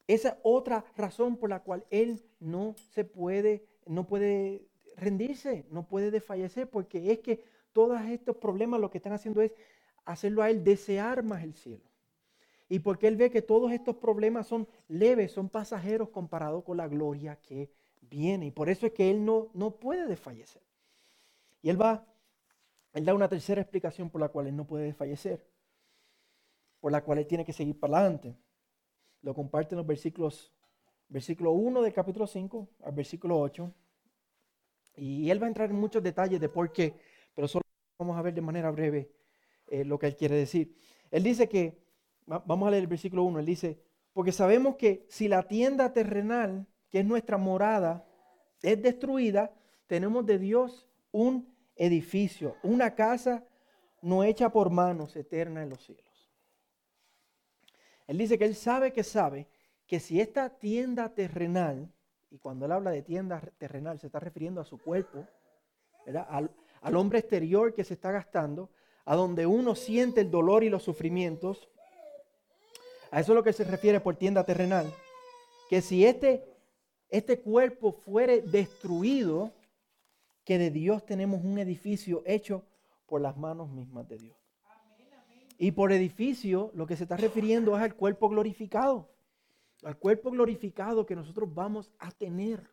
esa 0.08 0.38
otra 0.44 0.86
razón 0.96 1.38
por 1.38 1.50
la 1.50 1.62
cual 1.62 1.86
él 1.90 2.24
no 2.40 2.76
se 2.92 3.04
puede, 3.04 3.66
no 3.86 4.08
puede 4.08 4.68
rendirse, 4.96 5.66
no 5.70 5.88
puede 5.88 6.12
desfallecer, 6.12 6.70
porque 6.70 7.12
es 7.12 7.20
que 7.20 7.44
todos 7.74 8.02
estos 8.04 8.38
problemas 8.38 8.80
lo 8.80 8.90
que 8.90 8.98
están 8.98 9.14
haciendo 9.14 9.42
es 9.42 9.52
hacerlo 10.06 10.42
a 10.42 10.50
él 10.50 10.64
desear 10.64 11.24
más 11.24 11.44
el 11.44 11.54
cielo. 11.54 11.84
Y 12.70 12.80
porque 12.80 13.08
él 13.08 13.16
ve 13.16 13.30
que 13.30 13.42
todos 13.42 13.72
estos 13.72 13.96
problemas 13.96 14.48
son 14.48 14.68
leves, 14.88 15.32
son 15.32 15.50
pasajeros 15.50 16.10
comparados 16.10 16.64
con 16.64 16.78
la 16.78 16.88
gloria 16.88 17.38
que 17.38 17.72
viene. 18.02 18.48
Y 18.48 18.52
por 18.52 18.70
eso 18.70 18.86
es 18.86 18.94
que 18.94 19.10
él 19.10 19.24
no, 19.24 19.50
no 19.54 19.72
puede 19.72 20.08
desfallecer. 20.08 20.62
Y 21.62 21.70
él 21.70 21.82
va, 21.82 22.06
él 22.94 23.06
da 23.06 23.14
una 23.14 23.28
tercera 23.28 23.62
explicación 23.62 24.10
por 24.10 24.22
la 24.22 24.30
cual 24.30 24.48
él 24.48 24.56
no 24.56 24.66
puede 24.66 24.86
desfallecer, 24.86 25.46
por 26.80 26.92
la 26.92 27.04
cual 27.04 27.20
él 27.20 27.28
tiene 27.28 27.46
que 27.46 27.54
seguir 27.54 27.80
para 27.80 28.00
adelante. 28.00 28.38
Lo 29.22 29.34
comparte 29.34 29.76
en 29.76 29.78
los 29.78 29.88
versículos, 29.88 30.54
versículo 31.10 31.52
1 31.52 31.82
del 31.82 31.94
capítulo 31.94 32.28
5 32.28 32.70
al 32.84 32.94
versículo 32.94 33.40
8. 33.40 33.74
Y 34.98 35.30
él 35.30 35.42
va 35.42 35.46
a 35.46 35.50
entrar 35.50 35.70
en 35.70 35.76
muchos 35.76 36.02
detalles 36.02 36.40
de 36.40 36.50
por 36.50 36.72
qué, 36.72 37.00
pero 37.36 37.48
solo 37.48 37.64
vamos 38.00 38.18
a 38.18 38.22
ver 38.22 38.34
de 38.34 38.42
manera 38.42 38.72
breve 38.72 39.12
eh, 39.68 39.84
lo 39.84 40.00
que 40.00 40.08
él 40.08 40.16
quiere 40.16 40.36
decir. 40.36 40.76
Él 41.12 41.24
dice 41.24 41.48
que, 41.48 41.84
vamos 42.26 42.68
a 42.68 42.72
leer 42.72 42.84
el 42.84 42.88
versículo 42.88 43.24
1, 43.24 43.40
él 43.40 43.46
dice, 43.46 43.82
porque 44.14 44.32
sabemos 44.32 44.76
que 44.76 45.06
si 45.10 45.28
la 45.28 45.48
tienda 45.48 45.94
terrenal, 45.94 46.68
que 46.90 47.00
es 47.00 47.06
nuestra 47.06 47.38
morada, 47.38 48.06
es 48.62 48.82
destruida, 48.82 49.52
tenemos 49.88 50.26
de 50.26 50.40
Dios 50.40 50.88
un 51.12 51.56
edificio, 51.76 52.56
una 52.64 52.96
casa 52.96 53.44
no 54.02 54.24
hecha 54.24 54.50
por 54.50 54.70
manos 54.70 55.16
eterna 55.16 55.64
en 55.64 55.70
los 55.70 55.84
cielos. 55.84 56.32
Él 58.08 58.18
dice 58.18 58.38
que 58.38 58.46
él 58.46 58.56
sabe 58.56 58.94
que 58.94 59.04
sabe 59.04 59.48
que 59.86 60.00
si 60.00 60.20
esta 60.22 60.50
tienda 60.50 61.14
terrenal, 61.14 61.92
y 62.30 62.40
cuando 62.40 62.66
él 62.66 62.72
habla 62.72 62.92
de 62.92 63.02
tienda 63.02 63.42
terrenal 63.58 64.00
se 64.00 64.08
está 64.08 64.20
refiriendo 64.20 64.62
a 64.62 64.66
su 64.66 64.78
cuerpo, 64.78 65.26
Al, 66.30 66.50
al 66.82 66.96
hombre 66.96 67.20
exterior 67.20 67.74
que 67.74 67.84
se 67.84 67.94
está 67.96 68.12
gastando, 68.12 68.70
a 69.04 69.16
donde 69.16 69.46
uno 69.46 69.76
siente 69.76 70.22
el 70.22 70.32
dolor 70.32 70.64
y 70.64 70.70
los 70.70 70.84
sufrimientos, 70.84 71.70
a 73.12 73.20
eso 73.20 73.32
es 73.34 73.36
lo 73.36 73.44
que 73.44 73.54
se 73.54 73.66
refiere 73.66 74.00
por 74.00 74.16
tienda 74.16 74.44
terrenal, 74.44 74.86
que 75.70 75.82
si 75.82 76.06
este, 76.06 76.44
este 77.10 77.40
cuerpo 77.40 77.92
fuere 77.92 78.42
destruido, 78.42 79.52
que 80.44 80.58
de 80.58 80.72
Dios 80.72 81.06
tenemos 81.06 81.44
un 81.44 81.58
edificio 81.58 82.24
hecho 82.26 82.64
por 83.06 83.22
las 83.22 83.38
manos 83.38 83.70
mismas 83.70 84.08
de 84.08 84.18
Dios. 84.18 84.38
Y 85.58 85.72
por 85.72 85.92
edificio 85.92 86.72
lo 86.74 86.86
que 86.86 86.96
se 86.96 87.04
está 87.04 87.18
refiriendo 87.18 87.76
es 87.76 87.84
al 87.84 87.96
cuerpo 87.96 88.30
glorificado, 88.30 89.10
al 89.84 89.98
cuerpo 89.98 90.32
glorificado 90.32 91.06
que 91.06 91.16
nosotros 91.16 91.54
vamos 91.54 91.92
a 92.00 92.12
tener. 92.12 92.70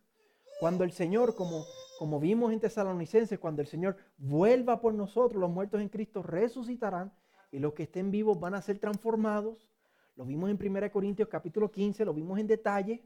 Cuando 0.60 0.84
el 0.84 0.92
Señor, 0.92 1.34
como, 1.34 1.64
como 1.98 2.20
vimos 2.20 2.52
en 2.52 2.60
Tesalonicenses, 2.60 3.38
cuando 3.38 3.62
el 3.62 3.68
Señor 3.68 3.96
vuelva 4.18 4.80
por 4.80 4.94
nosotros, 4.94 5.40
los 5.40 5.50
muertos 5.50 5.80
en 5.80 5.88
Cristo 5.88 6.22
resucitarán 6.22 7.12
y 7.50 7.58
los 7.58 7.72
que 7.72 7.84
estén 7.84 8.10
vivos 8.10 8.38
van 8.38 8.54
a 8.54 8.62
ser 8.62 8.78
transformados. 8.78 9.68
Lo 10.14 10.24
vimos 10.24 10.50
en 10.50 10.58
1 10.60 10.92
Corintios 10.92 11.28
capítulo 11.28 11.70
15, 11.70 12.04
lo 12.04 12.14
vimos 12.14 12.38
en 12.38 12.46
detalle 12.46 13.02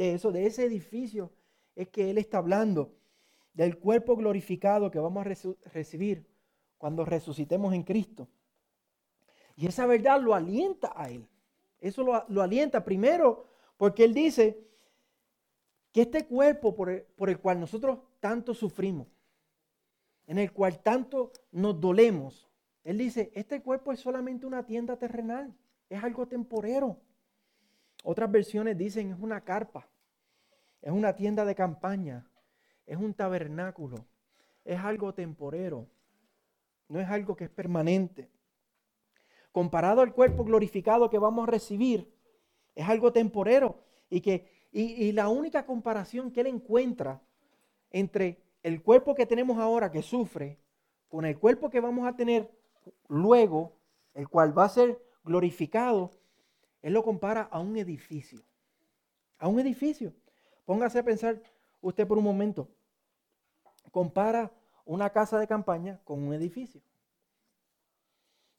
de 0.00 0.14
eso, 0.14 0.32
de 0.32 0.46
ese 0.46 0.64
edificio 0.64 1.30
es 1.76 1.90
que 1.90 2.08
Él 2.08 2.16
está 2.16 2.38
hablando, 2.38 2.96
del 3.52 3.78
cuerpo 3.78 4.16
glorificado 4.16 4.90
que 4.90 4.98
vamos 4.98 5.26
a 5.26 5.28
recibir 5.68 6.26
cuando 6.78 7.04
resucitemos 7.04 7.74
en 7.74 7.82
Cristo. 7.82 8.26
Y 9.56 9.66
esa 9.66 9.84
verdad 9.84 10.18
lo 10.18 10.34
alienta 10.34 10.90
a 10.96 11.10
Él. 11.10 11.28
Eso 11.80 12.02
lo, 12.02 12.40
alienta 12.40 12.82
primero 12.82 13.46
porque 13.76 14.04
Él 14.04 14.14
dice 14.14 14.66
que 15.92 16.00
este 16.02 16.24
cuerpo 16.24 16.74
por 16.74 16.88
el, 16.88 17.02
por 17.02 17.28
el 17.28 17.38
cual 17.38 17.60
nosotros 17.60 17.98
tanto 18.20 18.54
sufrimos, 18.54 19.06
en 20.26 20.38
el 20.38 20.50
cual 20.50 20.82
tanto 20.82 21.30
nos 21.52 21.78
dolemos, 21.78 22.48
Él 22.84 22.96
dice, 22.96 23.32
este 23.34 23.60
cuerpo 23.60 23.92
es 23.92 24.00
solamente 24.00 24.46
una 24.46 24.64
tienda 24.64 24.96
terrenal, 24.96 25.54
es 25.90 26.02
algo 26.02 26.26
temporero. 26.26 27.02
Otras 28.04 28.30
versiones 28.30 28.78
dicen 28.78 29.12
es 29.12 29.18
una 29.20 29.42
carpa, 29.42 29.88
es 30.80 30.92
una 30.92 31.14
tienda 31.14 31.44
de 31.44 31.54
campaña, 31.54 32.26
es 32.86 32.96
un 32.96 33.14
tabernáculo, 33.14 34.06
es 34.64 34.78
algo 34.80 35.12
temporero, 35.12 35.86
no 36.88 37.00
es 37.00 37.08
algo 37.08 37.36
que 37.36 37.44
es 37.44 37.50
permanente. 37.50 38.30
Comparado 39.52 40.00
al 40.00 40.12
cuerpo 40.12 40.44
glorificado 40.44 41.10
que 41.10 41.18
vamos 41.18 41.46
a 41.46 41.50
recibir, 41.50 42.12
es 42.74 42.88
algo 42.88 43.12
temporero 43.12 43.82
y 44.08 44.20
que 44.20 44.60
y, 44.72 45.12
la 45.12 45.28
única 45.28 45.66
comparación 45.66 46.30
que 46.30 46.40
él 46.42 46.46
encuentra 46.46 47.20
entre 47.90 48.42
el 48.62 48.82
cuerpo 48.82 49.14
que 49.14 49.26
tenemos 49.26 49.58
ahora 49.58 49.90
que 49.90 50.02
sufre 50.02 50.60
con 51.08 51.24
el 51.24 51.38
cuerpo 51.38 51.70
que 51.70 51.80
vamos 51.80 52.06
a 52.06 52.14
tener 52.14 52.50
luego, 53.08 53.76
el 54.14 54.28
cual 54.28 54.56
va 54.56 54.64
a 54.64 54.68
ser 54.68 55.02
glorificado, 55.24 56.12
él 56.82 56.92
lo 56.92 57.02
compara 57.02 57.42
a 57.42 57.60
un 57.60 57.76
edificio. 57.76 58.42
A 59.38 59.48
un 59.48 59.60
edificio. 59.60 60.12
Póngase 60.64 60.98
a 60.98 61.02
pensar 61.02 61.42
usted 61.80 62.06
por 62.06 62.18
un 62.18 62.24
momento. 62.24 62.68
Compara 63.90 64.52
una 64.84 65.10
casa 65.10 65.38
de 65.38 65.46
campaña 65.46 66.00
con 66.04 66.22
un 66.22 66.34
edificio. 66.34 66.80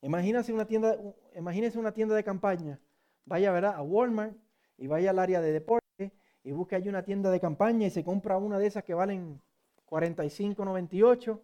Imagínese 0.02 0.52
una 0.52 0.66
tienda, 0.66 0.98
imagínese 1.36 1.78
una 1.80 1.92
tienda 1.92 2.16
de 2.16 2.24
campaña. 2.24 2.80
Vaya 3.26 3.52
¿verdad? 3.52 3.76
a 3.76 3.82
Walmart 3.82 4.36
y 4.78 4.88
vaya 4.88 5.12
al 5.12 5.20
área 5.20 5.42
de 5.42 5.52
deporte 5.52 6.12
y 6.44 6.52
busque 6.52 6.76
allí 6.76 6.90
una 6.90 7.04
tienda 7.04 7.30
de 7.30 7.40
campaña 7.40 7.88
y 7.88 7.92
se 7.92 8.04
compra 8.04 8.38
una 8.38 8.58
de 8.58 8.68
esas 8.68 8.84
que 8.84 8.96
valen 8.96 9.42
45.98 9.88 11.40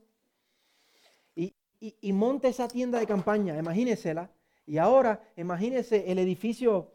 y, 1.36 1.56
y, 1.80 1.96
y 2.02 2.14
monte 2.14 2.48
esa 2.48 2.68
tienda 2.68 3.00
de 3.00 3.06
campaña, 3.06 3.58
imagínesela. 3.58 4.32
Y 4.68 4.78
ahora 4.78 5.24
imagínese 5.38 6.12
el 6.12 6.20
edificio, 6.20 6.92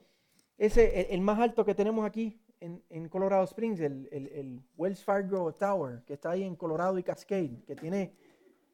ese, 0.58 1.12
el, 1.12 1.22
más 1.22 1.40
alto 1.40 1.64
que 1.64 1.74
tenemos 1.74 2.04
aquí 2.04 2.38
en, 2.60 3.08
Colorado 3.08 3.44
Springs, 3.44 3.80
el, 3.80 4.08
el, 4.12 4.62
Wells 4.76 5.02
Fargo 5.02 5.52
Tower, 5.54 6.04
que 6.04 6.12
está 6.12 6.32
ahí 6.32 6.42
en 6.44 6.54
Colorado 6.54 6.98
y 6.98 7.02
Cascade, 7.02 7.64
que 7.66 7.74
tiene 7.74 8.14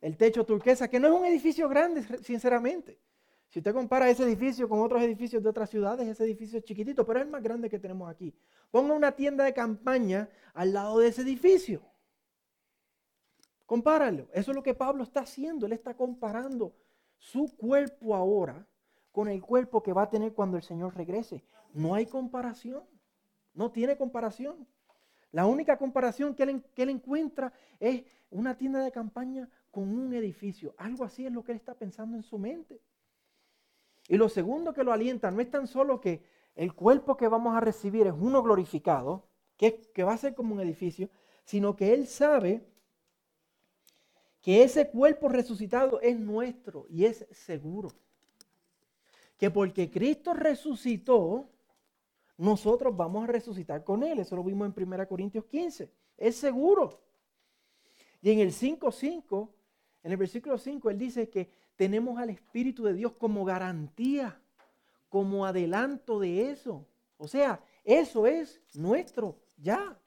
el 0.00 0.17
techo 0.17 0.45
turquesa, 0.45 0.88
que 0.88 0.99
no 0.99 1.07
es 1.07 1.14
un 1.14 1.25
edificio 1.25 1.69
grande, 1.69 2.02
sinceramente. 2.23 2.99
Si 3.49 3.61
usted 3.61 3.73
compara 3.73 4.11
ese 4.11 4.25
edificio 4.25 4.69
con 4.69 4.81
otros 4.81 5.00
edificios 5.00 5.43
de 5.43 5.49
otras 5.49 5.71
ciudades, 5.71 6.07
ese 6.07 6.25
edificio 6.25 6.59
es 6.59 6.64
chiquitito, 6.64 7.07
pero 7.07 7.21
es 7.21 7.25
el 7.25 7.31
más 7.31 7.43
grande 7.43 7.71
que 7.71 7.78
tenemos 7.78 8.11
aquí. 8.11 8.35
Ponga 8.71 8.93
una 8.95 9.12
tienda 9.12 9.45
de 9.45 9.55
campaña 9.55 10.28
al 10.52 10.73
lado 10.73 10.99
de 10.99 11.09
ese 11.09 11.23
edificio. 11.23 11.83
Compáralo. 13.64 14.28
Eso 14.33 14.50
es 14.50 14.55
lo 14.57 14.62
que 14.62 14.75
Pablo 14.75 15.05
está 15.05 15.21
haciendo. 15.21 15.64
Él 15.67 15.73
está 15.73 15.95
comparando 15.95 16.75
su 17.17 17.57
cuerpo 17.57 18.14
ahora 18.14 18.68
con 19.19 19.27
el 19.27 19.43
cuerpo 19.43 19.83
que 19.83 19.93
va 19.93 20.03
a 20.03 20.11
tener 20.11 20.33
cuando 20.33 20.57
el 20.57 20.63
Señor 20.63 20.97
regrese. 20.97 21.43
No 21.75 21.97
hay 21.97 22.07
comparación. 22.07 22.85
No 23.53 23.73
tiene 23.73 23.97
comparación. 23.97 24.65
La 25.33 25.45
única 25.45 25.77
comparación 25.77 26.37
que 26.37 26.45
él, 26.45 26.89
encuentra 26.89 27.53
es 27.81 28.05
una 28.31 28.57
tienda 28.57 28.79
de 28.79 28.93
campaña 28.93 29.49
con 29.73 29.89
un 29.89 30.15
edificio. 30.15 30.73
Algo 30.79 31.03
así 31.03 31.27
es 31.27 31.33
lo 31.33 31.43
que 31.43 31.51
él 31.51 31.57
está 31.59 31.75
pensando 31.75 32.17
en 32.17 32.23
su 32.23 32.39
mente. 32.39 32.81
Y 34.07 34.17
lo 34.19 34.29
segundo 34.29 34.73
que 34.73 34.85
lo 34.85 34.93
alienta 34.93 35.33
no 35.33 35.41
es 35.41 35.51
tan 35.51 35.67
solo 35.67 36.01
que 36.01 36.23
el 36.55 36.73
cuerpo 36.73 37.17
que 37.17 37.27
vamos 37.27 37.57
a 37.57 37.61
recibir 37.61 38.07
es 38.07 38.15
uno 38.17 38.41
glorificado, 38.41 39.27
que, 39.57 39.81
que 39.93 40.05
va 40.05 40.13
a 40.13 40.17
ser 40.17 40.37
como 40.37 40.55
un 40.55 40.61
edificio, 40.61 41.11
sino 41.43 41.75
que 41.75 41.93
él 41.93 42.07
sabe 42.07 42.65
que 44.41 44.63
ese 44.63 44.89
cuerpo 44.89 45.29
resucitado 45.29 46.01
es 46.03 46.17
nuestro 46.17 46.87
y 46.89 47.07
es 47.07 47.27
seguro. 47.33 47.91
Que 49.38 49.50
porque 49.50 49.90
Cristo 49.90 50.35
resucitó, 50.35 51.49
nosotros 52.37 52.97
vamos 52.97 53.25
a 53.25 53.33
resucitar 53.33 53.85
con 53.85 54.02
Él. 54.02 54.18
Eso 54.18 54.37
lo 54.37 54.45
vimos 54.45 54.68
en 54.68 54.83
1 54.92 55.09
Corintios 55.09 55.45
15. 55.47 55.90
Es 56.16 56.37
seguro. 56.37 57.00
Y 58.21 58.30
en 58.30 58.40
el 58.40 58.52
5.5, 58.52 59.49
en 60.02 60.11
el 60.11 60.16
versículo 60.16 60.59
5, 60.59 60.90
Él 60.90 60.99
dice 60.99 61.30
que 61.30 61.50
tenemos 61.76 62.18
al 62.18 62.30
Espíritu 62.30 62.83
de 62.85 62.95
Dios 62.95 63.12
como 63.12 63.45
garantía, 63.45 64.40
como 65.09 65.47
adelanto 65.47 66.18
de 66.18 66.50
eso. 66.50 66.87
O 67.16 67.28
sea, 67.28 67.62
eso 67.85 68.26
es 68.26 68.61
nuestro 68.75 69.38
ya. 69.57 69.99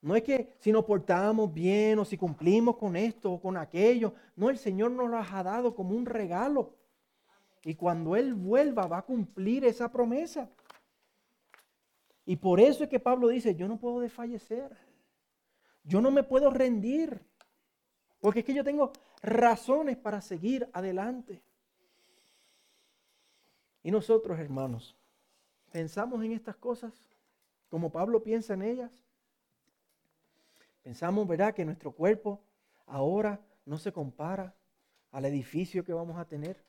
No 0.00 0.16
es 0.16 0.22
que 0.24 0.52
si 0.58 0.72
nos 0.72 0.84
portamos 0.84 1.52
bien 1.52 1.98
o 2.00 2.04
si 2.04 2.16
cumplimos 2.16 2.76
con 2.76 2.96
esto 2.96 3.32
o 3.32 3.40
con 3.40 3.56
aquello. 3.56 4.14
No, 4.34 4.50
el 4.50 4.58
Señor 4.58 4.90
nos 4.90 5.08
lo 5.08 5.16
ha 5.16 5.42
dado 5.42 5.74
como 5.74 5.96
un 5.96 6.06
regalo. 6.06 6.74
Y 7.64 7.74
cuando 7.74 8.16
Él 8.16 8.34
vuelva 8.34 8.86
va 8.86 8.98
a 8.98 9.02
cumplir 9.06 9.64
esa 9.64 9.90
promesa. 9.90 10.48
Y 12.24 12.36
por 12.36 12.60
eso 12.60 12.84
es 12.84 12.90
que 12.90 13.00
Pablo 13.00 13.28
dice, 13.28 13.54
yo 13.54 13.68
no 13.68 13.78
puedo 13.78 14.00
desfallecer. 14.00 14.76
Yo 15.84 16.00
no 16.00 16.10
me 16.10 16.22
puedo 16.22 16.50
rendir. 16.50 17.20
Porque 18.20 18.40
es 18.40 18.44
que 18.44 18.54
yo 18.54 18.64
tengo 18.64 18.92
razones 19.22 19.96
para 19.96 20.20
seguir 20.20 20.68
adelante. 20.72 21.42
Y 23.82 23.90
nosotros, 23.90 24.38
hermanos, 24.38 24.96
pensamos 25.70 26.22
en 26.24 26.32
estas 26.32 26.56
cosas 26.56 26.92
como 27.68 27.90
Pablo 27.90 28.22
piensa 28.22 28.54
en 28.54 28.62
ellas. 28.62 28.92
Pensamos, 30.82 31.26
¿verdad?, 31.26 31.54
que 31.54 31.64
nuestro 31.64 31.92
cuerpo 31.92 32.40
ahora 32.86 33.40
no 33.64 33.78
se 33.78 33.92
compara 33.92 34.54
al 35.10 35.24
edificio 35.24 35.84
que 35.84 35.92
vamos 35.92 36.18
a 36.18 36.24
tener. 36.24 36.62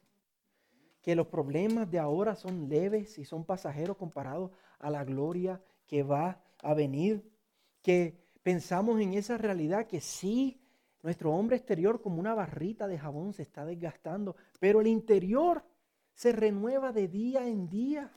Que 1.04 1.16
los 1.16 1.28
problemas 1.28 1.92
de 1.92 2.00
ahora 2.00 2.36
son 2.36 2.68
leves 2.68 3.20
y 3.20 3.26
son 3.26 3.46
pasajeros 3.46 3.98
comparados 3.98 4.50
a 4.80 4.90
la 4.90 5.04
gloria 5.04 5.62
que 5.86 6.02
va 6.02 6.42
a 6.64 6.74
venir, 6.74 7.30
que 7.84 8.18
pensamos 8.42 9.00
en 9.00 9.14
esa 9.14 9.38
realidad 9.38 9.86
que 9.86 10.02
sí, 10.02 10.60
nuestro 11.04 11.32
hombre 11.34 11.58
exterior 11.58 12.02
como 12.02 12.20
una 12.20 12.34
barrita 12.34 12.88
de 12.88 12.98
jabón 12.98 13.34
se 13.34 13.44
está 13.44 13.66
desgastando, 13.66 14.36
pero 14.60 14.82
el 14.82 14.88
interior 14.88 15.64
se 16.16 16.32
renueva 16.32 16.92
de 16.92 17.08
día 17.08 17.48
en 17.48 17.70
día. 17.70 18.12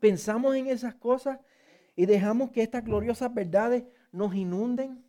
Pensamos 0.00 0.56
en 0.56 0.66
esas 0.66 0.96
cosas 0.96 1.38
y 1.96 2.06
dejamos 2.06 2.50
que 2.50 2.62
estas 2.62 2.84
gloriosas 2.84 3.32
verdades 3.32 3.84
nos 4.12 4.34
inunden 4.34 5.04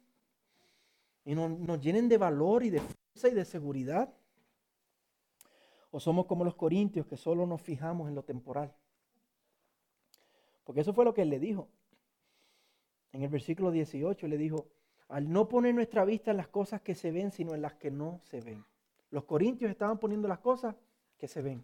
y 1.25 1.33
nos, 1.33 1.57
nos 1.59 1.79
llenen 1.81 2.07
de 2.07 2.17
valor 2.17 2.63
y 2.63 2.69
de 2.69 2.79
fuerza 2.79 3.29
y 3.29 3.33
de 3.33 3.45
seguridad. 3.45 4.13
¿O 5.95 5.99
somos 6.01 6.25
como 6.25 6.43
los 6.43 6.55
corintios 6.55 7.05
que 7.05 7.15
solo 7.15 7.47
nos 7.47 7.61
fijamos 7.61 8.09
en 8.09 8.15
lo 8.15 8.23
temporal? 8.23 8.75
Porque 10.65 10.81
eso 10.81 10.93
fue 10.93 11.05
lo 11.05 11.13
que 11.13 11.21
él 11.21 11.29
le 11.29 11.39
dijo. 11.39 11.69
En 13.13 13.21
el 13.21 13.29
versículo 13.29 13.71
18 13.71 14.27
le 14.27 14.37
dijo, 14.37 14.67
al 15.07 15.31
no 15.31 15.47
poner 15.47 15.73
nuestra 15.73 16.03
vista 16.03 16.31
en 16.31 16.37
las 16.37 16.49
cosas 16.49 16.81
que 16.81 16.95
se 16.95 17.13
ven, 17.13 17.31
sino 17.31 17.55
en 17.55 17.61
las 17.61 17.75
que 17.75 17.91
no 17.91 18.19
se 18.25 18.41
ven. 18.41 18.65
Los 19.09 19.23
corintios 19.23 19.71
estaban 19.71 19.97
poniendo 19.97 20.27
las 20.27 20.39
cosas 20.39 20.75
que 21.17 21.29
se 21.29 21.41
ven. 21.41 21.63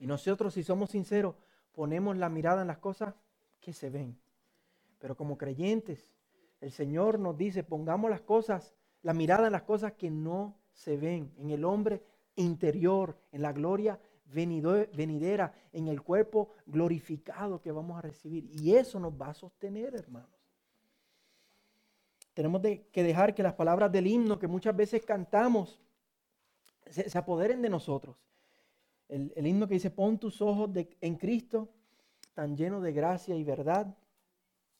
Y 0.00 0.08
nosotros, 0.08 0.52
si 0.52 0.64
somos 0.64 0.90
sinceros, 0.90 1.36
ponemos 1.70 2.16
la 2.16 2.28
mirada 2.28 2.62
en 2.62 2.66
las 2.66 2.78
cosas 2.78 3.14
que 3.60 3.72
se 3.72 3.90
ven. 3.90 4.18
Pero 4.98 5.16
como 5.16 5.38
creyentes, 5.38 6.10
el 6.60 6.72
Señor 6.72 7.20
nos 7.20 7.38
dice, 7.38 7.62
pongamos 7.62 8.10
las 8.10 8.22
cosas, 8.22 8.74
la 9.02 9.14
mirada 9.14 9.46
en 9.46 9.52
las 9.52 9.62
cosas 9.62 9.92
que 9.92 10.10
no 10.10 10.58
se 10.72 10.96
ven, 10.96 11.32
en 11.38 11.50
el 11.50 11.64
hombre 11.64 12.02
interior, 12.36 13.18
en 13.32 13.42
la 13.42 13.52
gloria 13.52 13.98
venidera, 14.26 15.52
en 15.72 15.88
el 15.88 16.02
cuerpo 16.02 16.50
glorificado 16.66 17.60
que 17.60 17.72
vamos 17.72 17.98
a 17.98 18.02
recibir. 18.02 18.48
Y 18.50 18.74
eso 18.74 18.98
nos 18.98 19.12
va 19.12 19.28
a 19.28 19.34
sostener, 19.34 19.94
hermanos. 19.94 20.30
Tenemos 22.34 22.60
que 22.60 23.02
dejar 23.02 23.34
que 23.34 23.42
las 23.42 23.54
palabras 23.54 23.90
del 23.90 24.06
himno 24.06 24.38
que 24.38 24.46
muchas 24.46 24.76
veces 24.76 25.04
cantamos 25.04 25.80
se, 26.90 27.18
apoderen 27.18 27.62
de 27.62 27.70
nosotros. 27.70 28.16
El, 29.08 29.46
himno 29.46 29.68
que 29.68 29.74
dice, 29.74 29.90
pon 29.90 30.18
tus 30.18 30.42
ojos 30.42 30.70
en 31.00 31.16
Cristo, 31.16 31.68
tan 32.34 32.56
lleno 32.56 32.80
de 32.80 32.92
gracia 32.92 33.36
y 33.36 33.44
verdad, 33.44 33.96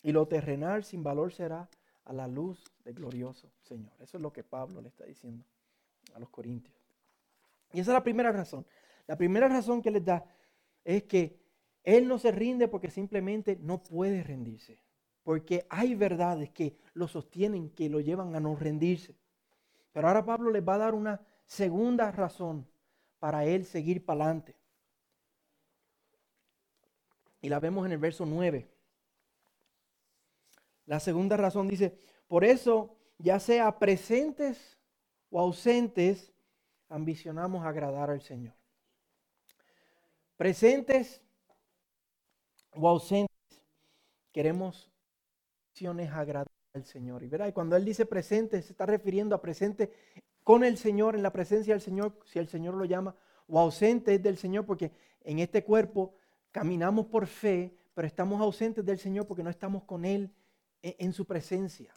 y 0.02 0.12
lo 0.12 0.26
terrenal 0.26 0.84
sin 0.84 1.02
valor 1.02 1.32
será 1.32 1.68
a 2.04 2.12
la 2.12 2.28
luz 2.28 2.62
del 2.84 2.94
glorioso 2.94 3.50
Señor. 3.62 3.92
Eso 4.00 4.16
es 4.18 4.22
lo 4.22 4.32
que 4.32 4.44
Pablo 4.44 4.80
le 4.80 4.88
está 4.88 5.04
diciendo 5.04 5.44
a 6.14 6.18
los 6.18 6.28
corintios. 6.28 6.86
Y 7.73 7.80
esa 7.80 7.92
es 7.92 7.94
la 7.94 8.02
primera 8.02 8.32
razón. 8.32 8.66
La 9.06 9.16
primera 9.16 9.49
razón 9.49 9.82
que 9.82 9.90
les 9.90 10.04
da 10.04 10.25
es 10.85 11.04
que 11.04 11.40
Él 11.82 12.08
no 12.08 12.18
se 12.18 12.32
rinde 12.32 12.68
porque 12.68 12.90
simplemente 12.90 13.56
no 13.61 13.82
puede 13.82 14.23
rendirse. 14.23 14.80
Porque 15.23 15.66
hay 15.68 15.94
verdades 15.94 16.50
que 16.50 16.76
lo 16.94 17.08
sostienen, 17.08 17.70
que 17.70 17.88
lo 17.88 18.00
llevan 18.00 18.35
a 18.37 18.40
no 18.40 18.54
rendirse. 18.56 19.16
Pero 19.92 20.08
ahora 20.08 20.25
Pablo 20.25 20.50
les 20.50 20.66
va 20.66 20.75
a 20.75 20.78
dar 20.78 20.94
una 20.94 21.20
segunda 21.44 22.11
razón 22.12 22.68
para 23.18 23.44
Él 23.44 23.64
seguir 23.64 24.04
para 24.04 24.25
adelante. 24.25 24.56
Y 27.40 27.49
la 27.49 27.61
vemos 27.61 27.87
en 27.87 27.92
el 27.92 27.99
verso 27.99 28.26
9. 28.26 28.68
La 30.87 31.00
segunda 31.00 31.37
razón 31.37 31.68
dice, 31.68 31.99
por 32.28 32.44
eso, 32.44 32.96
ya 33.18 33.40
sea 33.40 33.78
presentes 33.78 34.78
o 35.30 35.40
ausentes, 35.40 36.32
ambicionamos 36.88 37.64
agradar 37.64 38.11
al 38.11 38.21
Señor. 38.21 38.55
Presentes 40.37 41.23
o 42.73 42.88
ausentes, 42.88 43.37
queremos 44.33 44.90
agradar 45.85 46.47
al 46.75 46.85
Señor. 46.85 47.23
Y 47.23 47.28
verá, 47.28 47.52
cuando 47.52 47.76
Él 47.76 47.85
dice 47.85 48.07
presente, 48.07 48.62
se 48.62 48.73
está 48.73 48.87
refiriendo 48.87 49.35
a 49.35 49.40
presente 49.40 49.90
con 50.43 50.64
el 50.64 50.78
Señor, 50.78 51.14
en 51.14 51.23
la 51.23 51.33
presencia 51.33 51.75
del 51.75 51.81
Señor, 51.81 52.19
si 52.25 52.38
el 52.38 52.49
Señor 52.49 52.75
lo 52.75 52.85
llama, 52.85 53.14
o 53.49 53.59
ausente 53.59 54.14
es 54.14 54.23
del 54.23 54.37
Señor, 54.37 54.64
porque 54.64 54.93
en 55.25 55.38
este 55.38 55.64
cuerpo 55.64 56.14
caminamos 56.52 57.07
por 57.07 57.26
fe, 57.26 57.75
pero 57.95 58.07
estamos 58.07 58.40
ausentes 58.40 58.85
del 58.85 58.99
Señor 58.99 59.26
porque 59.26 59.43
no 59.43 59.50
estamos 59.50 59.85
con 59.85 60.05
Él 60.05 60.31
en, 60.83 61.12
su 61.12 61.25
presencia. 61.25 61.93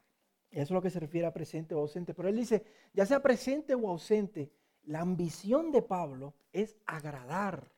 Eso 0.49 0.63
es 0.63 0.71
lo 0.71 0.81
que 0.81 0.89
se 0.89 0.99
refiere 0.99 1.27
a 1.27 1.33
presente 1.33 1.75
o 1.75 1.79
ausente. 1.79 2.13
Pero 2.13 2.29
Él 2.29 2.35
dice, 2.35 2.63
ya 2.93 3.05
sea 3.05 3.21
presente 3.21 3.75
o 3.75 3.87
ausente, 3.87 4.51
la 4.89 5.01
ambición 5.01 5.71
de 5.71 5.83
Pablo 5.83 6.33
es 6.51 6.75
agradar 6.87 7.71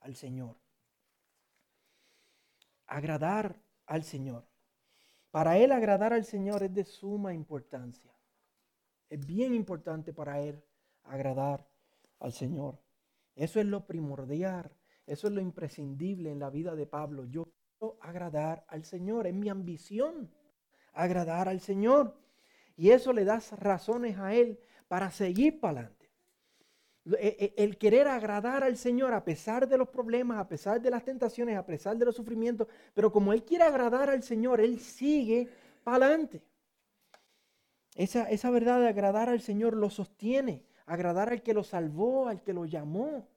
al 0.00 0.16
Señor. 0.16 0.56
Agradar 2.86 3.60
al 3.84 4.04
Señor. 4.04 4.48
Para 5.30 5.58
él 5.58 5.70
agradar 5.70 6.14
al 6.14 6.24
Señor 6.24 6.62
es 6.62 6.72
de 6.72 6.84
suma 6.84 7.34
importancia. 7.34 8.10
Es 9.10 9.26
bien 9.26 9.52
importante 9.52 10.14
para 10.14 10.40
él 10.40 10.64
agradar 11.02 11.68
al 12.20 12.32
Señor. 12.32 12.78
Eso 13.34 13.60
es 13.60 13.66
lo 13.66 13.86
primordial, 13.86 14.72
eso 15.04 15.26
es 15.26 15.34
lo 15.34 15.42
imprescindible 15.42 16.32
en 16.32 16.38
la 16.38 16.48
vida 16.48 16.74
de 16.74 16.86
Pablo. 16.86 17.26
Yo 17.26 17.44
quiero 17.78 17.98
agradar 18.00 18.64
al 18.68 18.82
Señor, 18.86 19.26
es 19.26 19.34
mi 19.34 19.50
ambición 19.50 20.32
agradar 20.94 21.50
al 21.50 21.60
Señor. 21.60 22.18
Y 22.78 22.92
eso 22.92 23.12
le 23.12 23.26
da 23.26 23.42
razones 23.58 24.16
a 24.16 24.32
él 24.32 24.58
para 24.88 25.10
seguir 25.10 25.60
para 25.60 25.80
adelante. 25.80 25.95
E, 27.14 27.54
e, 27.56 27.62
el 27.62 27.78
querer 27.78 28.08
agradar 28.08 28.64
al 28.64 28.76
Señor 28.76 29.14
a 29.14 29.24
pesar 29.24 29.68
de 29.68 29.78
los 29.78 29.88
problemas, 29.88 30.38
a 30.38 30.48
pesar 30.48 30.80
de 30.80 30.90
las 30.90 31.04
tentaciones, 31.04 31.56
a 31.56 31.64
pesar 31.64 31.96
de 31.96 32.04
los 32.04 32.16
sufrimientos, 32.16 32.66
pero 32.94 33.12
como 33.12 33.32
Él 33.32 33.44
quiere 33.44 33.64
agradar 33.64 34.10
al 34.10 34.24
Señor, 34.24 34.60
Él 34.60 34.80
sigue 34.80 35.48
para 35.84 36.06
adelante. 36.06 36.42
Esa, 37.94 38.28
esa 38.28 38.50
verdad 38.50 38.80
de 38.80 38.88
agradar 38.88 39.28
al 39.28 39.40
Señor 39.40 39.76
lo 39.76 39.88
sostiene, 39.88 40.64
agradar 40.84 41.28
al 41.28 41.42
que 41.42 41.54
lo 41.54 41.62
salvó, 41.62 42.26
al 42.26 42.42
que 42.42 42.52
lo 42.52 42.64
llamó. 42.64 43.28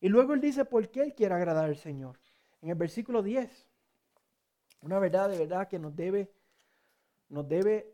Y 0.00 0.08
luego 0.08 0.32
Él 0.32 0.40
dice, 0.40 0.64
¿por 0.64 0.88
qué 0.88 1.02
Él 1.02 1.14
quiere 1.14 1.34
agradar 1.34 1.66
al 1.66 1.76
Señor? 1.76 2.18
En 2.62 2.70
el 2.70 2.74
versículo 2.74 3.22
10, 3.22 3.68
una 4.80 4.98
verdad 4.98 5.28
de 5.28 5.38
verdad 5.38 5.68
que 5.68 5.78
nos 5.78 5.94
debe, 5.94 6.32
nos 7.28 7.46
debe 7.46 7.92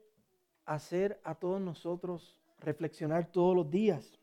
hacer 0.66 1.20
a 1.24 1.34
todos 1.34 1.60
nosotros 1.60 2.40
reflexionar 2.60 3.26
todos 3.26 3.56
los 3.56 3.68
días. 3.68 4.18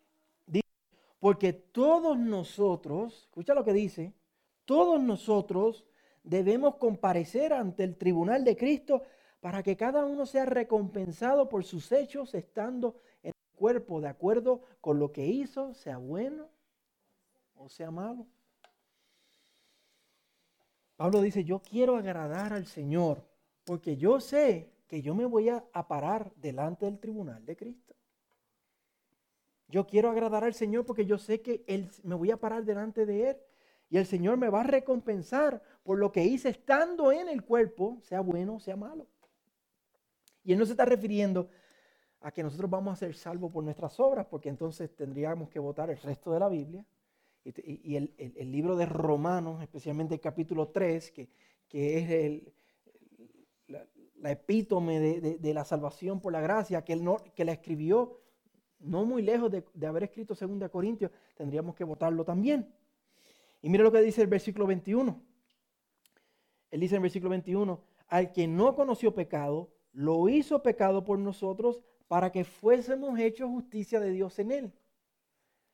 Porque 1.23 1.53
todos 1.53 2.19
nosotros, 2.19 3.17
escucha 3.21 3.53
lo 3.53 3.63
que 3.63 3.71
dice, 3.71 4.13
todos 4.65 5.01
nosotros 5.01 5.85
debemos 6.21 6.75
comparecer 6.75 7.53
ante 7.53 7.85
el 7.85 7.95
tribunal 7.95 8.43
de 8.43 8.57
Cristo 8.57 9.03
para 9.39 9.63
que 9.63 9.77
cada 9.77 10.03
uno 10.03 10.25
sea 10.25 10.43
recompensado 10.43 11.47
por 11.47 11.63
sus 11.63 11.93
hechos 11.93 12.33
estando 12.33 12.97
en 13.21 13.29
el 13.29 13.57
cuerpo 13.57 14.01
de 14.01 14.09
acuerdo 14.09 14.63
con 14.81 14.99
lo 14.99 15.13
que 15.13 15.25
hizo, 15.25 15.73
sea 15.73 15.97
bueno 15.97 16.49
o 17.55 17.69
sea 17.69 17.89
malo. 17.89 18.27
Pablo 20.97 21.21
dice, 21.21 21.45
yo 21.45 21.59
quiero 21.59 21.95
agradar 21.95 22.51
al 22.51 22.65
Señor 22.65 23.23
porque 23.63 23.95
yo 23.95 24.19
sé 24.19 24.73
que 24.87 25.01
yo 25.01 25.15
me 25.15 25.23
voy 25.23 25.47
a 25.47 25.87
parar 25.87 26.33
delante 26.35 26.85
del 26.85 26.99
tribunal 26.99 27.45
de 27.45 27.55
Cristo. 27.55 27.92
Yo 29.67 29.87
quiero 29.87 30.09
agradar 30.09 30.43
al 30.43 30.53
Señor 30.53 30.85
porque 30.85 31.05
yo 31.05 31.17
sé 31.17 31.41
que 31.41 31.63
él, 31.67 31.89
me 32.03 32.15
voy 32.15 32.31
a 32.31 32.37
parar 32.37 32.63
delante 32.65 33.05
de 33.05 33.29
Él 33.31 33.37
y 33.89 33.97
el 33.97 34.05
Señor 34.05 34.37
me 34.37 34.49
va 34.49 34.61
a 34.61 34.63
recompensar 34.63 35.61
por 35.83 35.97
lo 35.97 36.11
que 36.11 36.23
hice 36.23 36.49
estando 36.49 37.11
en 37.11 37.29
el 37.29 37.43
cuerpo, 37.43 37.99
sea 38.01 38.21
bueno, 38.21 38.59
sea 38.59 38.75
malo. 38.75 39.07
Y 40.43 40.53
Él 40.53 40.59
no 40.59 40.65
se 40.65 40.71
está 40.71 40.85
refiriendo 40.85 41.49
a 42.21 42.31
que 42.31 42.41
nosotros 42.41 42.69
vamos 42.69 42.93
a 42.93 42.95
ser 42.95 43.15
salvos 43.15 43.51
por 43.51 43.63
nuestras 43.63 43.99
obras, 43.99 44.25
porque 44.25 44.49
entonces 44.49 44.95
tendríamos 44.95 45.49
que 45.49 45.59
votar 45.59 45.89
el 45.89 45.97
resto 45.97 46.31
de 46.31 46.39
la 46.39 46.49
Biblia. 46.49 46.85
Y, 47.43 47.97
el, 47.97 48.51
libro 48.51 48.77
de 48.77 48.85
Romanos, 48.85 49.61
especialmente 49.61 50.15
el 50.15 50.21
capítulo 50.21 50.69
3, 50.69 51.11
que, 51.11 51.29
es 51.69 52.09
el, 52.09 52.53
la, 53.67 54.31
epítome 54.31 54.99
de, 54.99 55.53
la 55.53 55.65
salvación 55.65 56.21
por 56.21 56.31
la 56.31 56.39
gracia, 56.39 56.85
que, 56.85 56.93
él 56.93 57.05
que 57.35 57.43
la 57.43 57.51
escribió 57.51 58.21
no 58.83 59.05
muy 59.05 59.21
lejos 59.21 59.49
de, 59.51 59.87
haber 59.87 60.03
escrito 60.03 60.35
2 60.35 60.69
Corintios, 60.69 61.11
tendríamos 61.35 61.75
que 61.75 61.83
votarlo 61.83 62.23
también. 62.23 62.71
Y 63.61 63.69
mire 63.69 63.83
lo 63.83 63.91
que 63.91 64.01
dice 64.01 64.21
el 64.21 64.27
versículo 64.27 64.67
21. 64.67 65.19
Él 66.69 66.79
dice 66.79 66.95
en 66.95 66.97
el 66.97 67.03
versículo 67.03 67.29
21, 67.29 67.81
al 68.07 68.31
que 68.31 68.47
no 68.47 68.75
conoció 68.75 69.13
pecado, 69.13 69.71
lo 69.93 70.27
hizo 70.27 70.61
pecado 70.61 71.03
por 71.03 71.17
nosotros 71.17 71.81
para 72.07 72.31
que 72.31 72.43
fuésemos 72.43 73.17
hechos 73.17 73.49
justicia 73.49 73.99
de 73.99 74.11
Dios 74.11 74.37
en 74.39 74.51
él. 74.51 74.73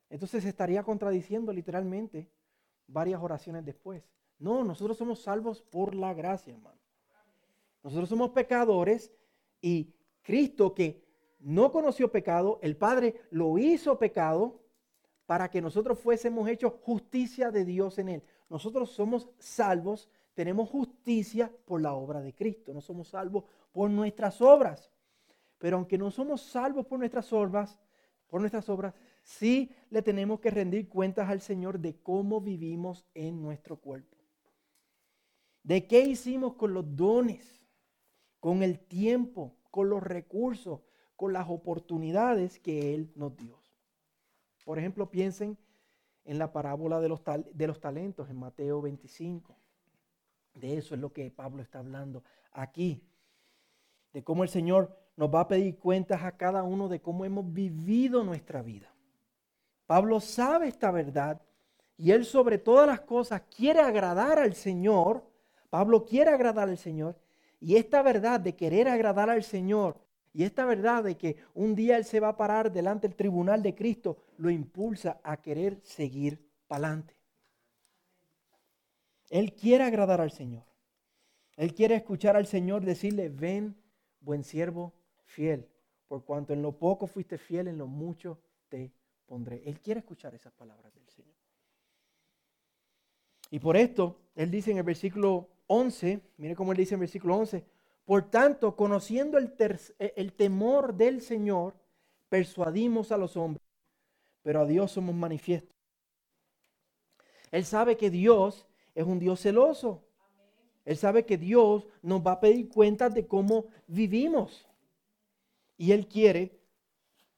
Entonces 0.10 0.45
estaría 0.45 0.84
contradiciendo 0.84 1.52
literalmente 1.52 2.30
varias 2.88 3.22
oraciones 3.22 3.65
después. 3.65 4.04
No, 4.38 4.63
nosotros 4.63 4.98
somos 4.98 5.22
salvos 5.22 5.62
por 5.62 5.95
la 5.95 6.13
gracia, 6.13 6.54
hermano. 6.54 6.80
Nosotros 7.84 8.10
somos 8.10 8.32
pecadores 8.32 9.12
y 9.62 9.93
Cristo 10.22 10.74
que 10.74 11.09
no 11.39 11.71
conoció 11.71 12.12
pecado, 12.12 12.60
el 12.62 12.75
Padre 12.75 13.21
lo 13.32 13.58
hizo 13.58 13.97
pecado 13.97 14.60
para 15.25 15.49
que 15.49 15.62
nosotros 15.62 15.99
fuésemos 15.99 16.49
hechos 16.49 16.73
justicia 16.82 17.52
de 17.52 17.63
Dios 17.63 17.97
en 17.99 18.10
él. 18.10 18.23
Nosotros 18.49 18.91
somos 18.91 19.30
salvos, 19.38 20.10
tenemos 20.34 20.69
justicia 20.69 21.52
por 21.65 21.82
la 21.82 21.93
obra 21.93 22.21
de 22.21 22.34
Cristo, 22.34 22.73
no 22.73 22.82
somos 22.82 23.10
salvos 23.10 23.45
por 23.71 23.89
nuestras 23.89 24.41
obras. 24.41 24.91
Pero 25.58 25.78
aunque 25.78 25.97
no 25.97 26.10
somos 26.10 26.41
salvos 26.41 26.86
por 26.86 26.99
nuestras 26.99 27.32
obras, 27.32 27.80
por 28.28 28.41
nuestras 28.41 28.67
obras, 28.69 28.93
sí 29.23 29.71
le 29.89 30.02
tenemos 30.02 30.39
que 30.39 30.52
rendir 30.52 30.89
cuentas 30.89 31.30
al 31.30 31.41
Señor 31.41 31.80
de 31.80 32.02
cómo 32.02 32.41
vivimos 32.41 33.06
en 33.13 33.41
nuestro 33.41 33.78
cuerpo. 33.78 34.17
De 35.63 35.88
qué 35.88 36.02
hicimos 36.02 36.56
con 36.56 36.73
los 36.73 36.95
dones, 36.95 37.63
con 38.39 38.63
el 38.63 38.80
tiempo, 38.80 39.56
con 39.69 39.89
los 39.89 40.02
recursos, 40.02 40.82
con 41.19 41.34
las 41.34 41.49
oportunidades 41.49 42.60
que 42.60 42.95
Él 42.95 43.12
nos 43.13 43.36
dio. 43.36 43.60
Por 44.63 44.79
ejemplo, 44.79 45.12
piensen 45.12 45.58
en 46.23 46.39
la 46.39 46.53
parábola 46.53 47.01
de 47.01 47.10
los, 47.10 47.19
de 47.51 47.67
los 47.67 47.82
talentos 47.82 48.29
en 48.29 48.38
Mateo 48.38 48.82
25. 48.82 49.53
De 50.53 50.77
eso 50.77 50.95
es 50.95 51.01
lo 51.01 51.12
que 51.12 51.29
Pablo 51.29 51.62
está 51.62 51.79
hablando 51.79 52.23
aquí. 52.53 53.03
De 54.13 54.23
cómo 54.23 54.43
el 54.43 54.49
Señor 54.49 54.97
nos 55.17 55.29
va 55.29 55.41
a 55.41 55.47
pedir 55.49 55.77
cuentas 55.77 56.23
a 56.23 56.38
cada 56.38 56.63
uno 56.63 56.88
de 56.88 57.01
cómo 57.01 57.25
hemos 57.25 57.51
vivido 57.51 58.23
nuestra 58.23 58.62
vida. 58.62 58.89
Pablo 59.88 60.21
sabe 60.21 60.69
esta 60.69 60.89
verdad 60.89 61.41
y 61.97 62.12
él 62.12 62.23
sobre 62.23 62.60
todas 62.60 62.88
las 62.88 63.01
cosas 63.01 63.41
quiere 63.53 63.82
agradar 63.82 64.39
al 64.39 64.55
Señor. 64.55 65.29
Pablo 65.69 66.05
quiere 66.05 66.32
agradar 66.32 66.69
al 66.69 66.77
Señor. 66.77 67.19
Y 67.60 67.75
esta 67.75 68.01
verdad 68.03 68.39
de 68.39 68.55
querer 68.55 68.88
agradar 68.88 69.29
al 69.29 69.43
Señor 69.43 70.08
y 70.34 70.44
esta 70.44 70.65
verdad 70.65 71.04
de 71.04 71.18
que 71.18 71.38
un 71.54 71.76
día 71.76 71.98
Él 71.98 72.06
se 72.06 72.20
va 72.20 72.30
a 72.30 72.38
parar 72.38 72.72
delante 72.72 73.08
del 73.08 73.18
tribunal 73.18 73.63
de 73.63 73.76
Cristo 73.76 74.18
lo 74.38 74.50
impulsa 74.50 75.20
a 75.24 75.38
querer 75.38 75.80
seguir 75.84 76.39
para 76.68 76.88
adelante. 76.88 77.15
Él 79.30 79.54
quiere 79.54 79.84
agradar 79.84 80.22
al 80.22 80.32
Señor. 80.32 80.63
Él 81.56 81.74
quiere 81.74 81.96
escuchar 81.96 82.36
al 82.36 82.48
Señor 82.48 82.86
decirle, 82.86 83.30
ven, 83.30 83.76
buen 84.22 84.44
siervo 84.44 84.94
fiel, 85.26 85.68
por 86.08 86.24
cuanto 86.24 86.54
en 86.54 86.62
lo 86.62 86.78
poco 86.78 87.06
fuiste 87.06 87.38
fiel, 87.38 87.68
en 87.68 87.78
lo 87.78 87.88
mucho 87.88 88.39
te 88.70 88.94
pondré. 89.26 89.62
Él 89.65 89.80
quiere 89.80 90.00
escuchar 90.00 90.34
esas 90.34 90.54
palabras 90.54 90.94
del 90.94 91.08
Señor. 91.10 91.36
Y 93.52 93.60
por 93.60 93.76
esto, 93.76 94.20
Él 94.36 94.52
dice 94.52 94.72
en 94.72 94.78
el 94.78 94.84
versículo 94.84 95.50
11, 95.68 96.22
mire 96.38 96.56
cómo 96.56 96.72
Él 96.72 96.78
dice 96.78 96.94
en 96.94 97.00
el 97.00 97.02
versículo 97.02 97.36
11, 97.36 97.63
por 98.10 98.24
tanto, 98.32 98.76
conociendo 98.76 99.38
el, 99.38 99.54
el 100.00 100.34
temor 100.34 100.95
del 100.95 101.22
Señor, 101.22 101.76
persuadimos 102.28 103.12
a 103.12 103.17
los 103.17 103.38
hombres, 103.38 103.62
pero 104.41 104.62
a 104.62 104.65
Dios 104.65 104.93
somos 104.93 105.13
manifiestos. 105.13 105.78
Él 107.52 107.63
sabe 107.65 107.98
que 107.98 108.10
Dios 108.10 108.65
es 108.95 109.06
un 109.06 109.19
Dios 109.19 109.39
celoso. 109.41 110.08
Él 110.86 110.98
sabe 110.98 111.24
que 111.24 111.38
Dios 111.38 111.86
nos 112.02 112.26
va 112.26 112.32
a 112.32 112.39
pedir 112.39 112.69
cuentas 112.69 113.13
de 113.13 113.28
cómo 113.28 113.65
vivimos. 113.86 114.67
Y 115.78 115.91
Él 115.91 116.08
quiere 116.08 116.60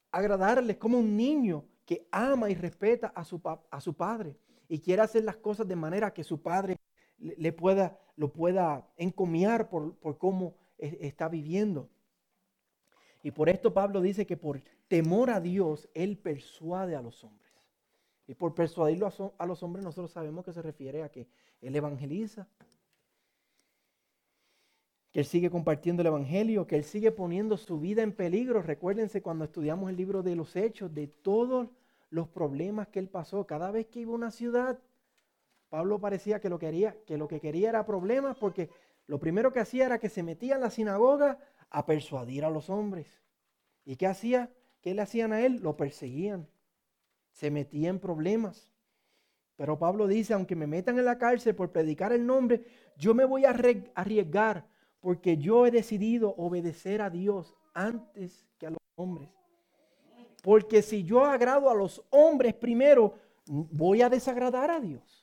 agradarles 0.09 0.77
como 0.77 0.99
un 0.99 1.17
niño 1.17 1.65
que 1.85 2.07
ama 2.11 2.49
y 2.49 2.55
respeta 2.55 3.07
a 3.07 3.25
su, 3.25 3.41
a 3.43 3.81
su 3.81 3.93
padre 3.93 4.37
y 4.69 4.79
quiere 4.79 5.01
hacer 5.01 5.25
las 5.25 5.35
cosas 5.35 5.67
de 5.67 5.75
manera 5.75 6.13
que 6.13 6.23
su 6.23 6.41
padre 6.41 6.77
le 7.17 7.51
pueda, 7.51 7.99
lo 8.15 8.31
pueda 8.31 8.89
encomiar 8.95 9.67
por, 9.67 9.97
por 9.97 10.17
cómo 10.17 10.60
está 10.81 11.29
viviendo. 11.29 11.89
Y 13.23 13.31
por 13.31 13.49
esto 13.49 13.73
Pablo 13.73 14.01
dice 14.01 14.25
que 14.25 14.37
por 14.37 14.61
temor 14.87 15.29
a 15.29 15.39
Dios, 15.39 15.87
Él 15.93 16.17
persuade 16.17 16.95
a 16.95 17.01
los 17.01 17.23
hombres. 17.23 17.51
Y 18.27 18.33
por 18.33 18.55
persuadirlo 18.55 19.11
a, 19.37 19.45
los 19.45 19.63
hombres, 19.63 19.83
nosotros 19.83 20.11
sabemos 20.11 20.45
que 20.45 20.53
se 20.53 20.61
refiere 20.61 21.03
a 21.03 21.09
que 21.09 21.27
Él 21.61 21.75
evangeliza, 21.75 22.47
que 25.11 25.19
Él 25.19 25.25
sigue 25.25 25.49
compartiendo 25.49 26.01
el 26.01 26.07
Evangelio, 26.07 26.65
que 26.65 26.77
Él 26.77 26.83
sigue 26.83 27.11
poniendo 27.11 27.57
su 27.57 27.79
vida 27.79 28.01
en 28.01 28.13
peligro. 28.13 28.61
Recuérdense 28.61 29.21
cuando 29.21 29.45
estudiamos 29.45 29.89
el 29.89 29.97
libro 29.97 30.23
de 30.23 30.35
los 30.35 30.55
Hechos, 30.55 30.93
de 30.93 31.07
todos 31.07 31.67
los 32.09 32.27
problemas 32.29 32.87
que 32.87 32.99
Él 32.99 33.09
pasó. 33.09 33.45
Cada 33.45 33.71
vez 33.71 33.87
que 33.87 33.99
iba 33.99 34.13
a 34.13 34.15
una 34.15 34.31
ciudad, 34.31 34.79
Pablo 35.69 35.99
parecía 35.99 36.39
que 36.39 36.49
lo, 36.49 36.59
quería, 36.59 36.95
que 37.05 37.17
lo 37.17 37.27
que 37.27 37.39
quería 37.39 37.69
era 37.69 37.85
problemas 37.85 38.37
porque 38.37 38.69
lo 39.07 39.19
primero 39.19 39.51
que 39.51 39.59
hacía 39.59 39.85
era 39.85 39.99
que 39.99 40.09
se 40.09 40.23
metía 40.23 40.55
en 40.55 40.61
la 40.61 40.69
sinagoga 40.69 41.39
a 41.69 41.85
persuadir 41.85 42.45
a 42.45 42.49
los 42.49 42.69
hombres. 42.69 43.07
¿Y 43.83 43.95
qué 43.95 44.07
hacía? 44.07 44.51
¿Qué 44.81 44.93
le 44.93 45.01
hacían 45.01 45.33
a 45.33 45.41
él? 45.41 45.59
Lo 45.61 45.77
perseguían. 45.77 46.47
Se 47.31 47.51
metía 47.51 47.89
en 47.89 47.99
problemas. 47.99 48.71
Pero 49.55 49.77
Pablo 49.77 50.07
dice, 50.07 50.33
aunque 50.33 50.55
me 50.55 50.67
metan 50.67 50.97
en 50.97 51.05
la 51.05 51.17
cárcel 51.17 51.55
por 51.55 51.71
predicar 51.71 52.11
el 52.13 52.25
nombre, 52.25 52.63
yo 52.97 53.13
me 53.13 53.25
voy 53.25 53.45
a 53.45 53.51
arriesgar 53.51 54.67
porque 54.99 55.37
yo 55.37 55.65
he 55.65 55.71
decidido 55.71 56.33
obedecer 56.37 57.01
a 57.01 57.09
Dios 57.09 57.55
antes 57.73 58.47
que 58.57 58.67
a 58.67 58.71
los 58.71 58.79
hombres. 58.95 59.29
Porque 60.41 60.81
si 60.81 61.03
yo 61.03 61.25
agrado 61.25 61.69
a 61.69 61.75
los 61.75 62.03
hombres 62.09 62.53
primero, 62.53 63.15
voy 63.45 64.01
a 64.01 64.09
desagradar 64.09 64.71
a 64.71 64.79
Dios. 64.79 65.20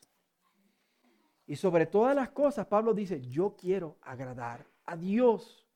Y 1.49 1.57
sobre 1.57 1.87
todas 1.87 2.15
las 2.15 2.29
cosas, 2.29 2.67
Pablo 2.67 2.93
dice, 2.93 3.23
yo 3.23 3.57
quiero 3.57 3.97
agradar 4.03 4.67
a 4.85 4.99
Dios. 4.99 5.67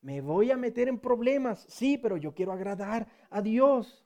Me 0.00 0.20
voy 0.20 0.50
a 0.50 0.56
meter 0.56 0.88
en 0.88 0.98
problemas, 0.98 1.64
sí, 1.68 1.96
pero 1.96 2.16
yo 2.16 2.34
quiero 2.34 2.50
agradar 2.50 3.06
a 3.30 3.40
Dios. 3.40 4.04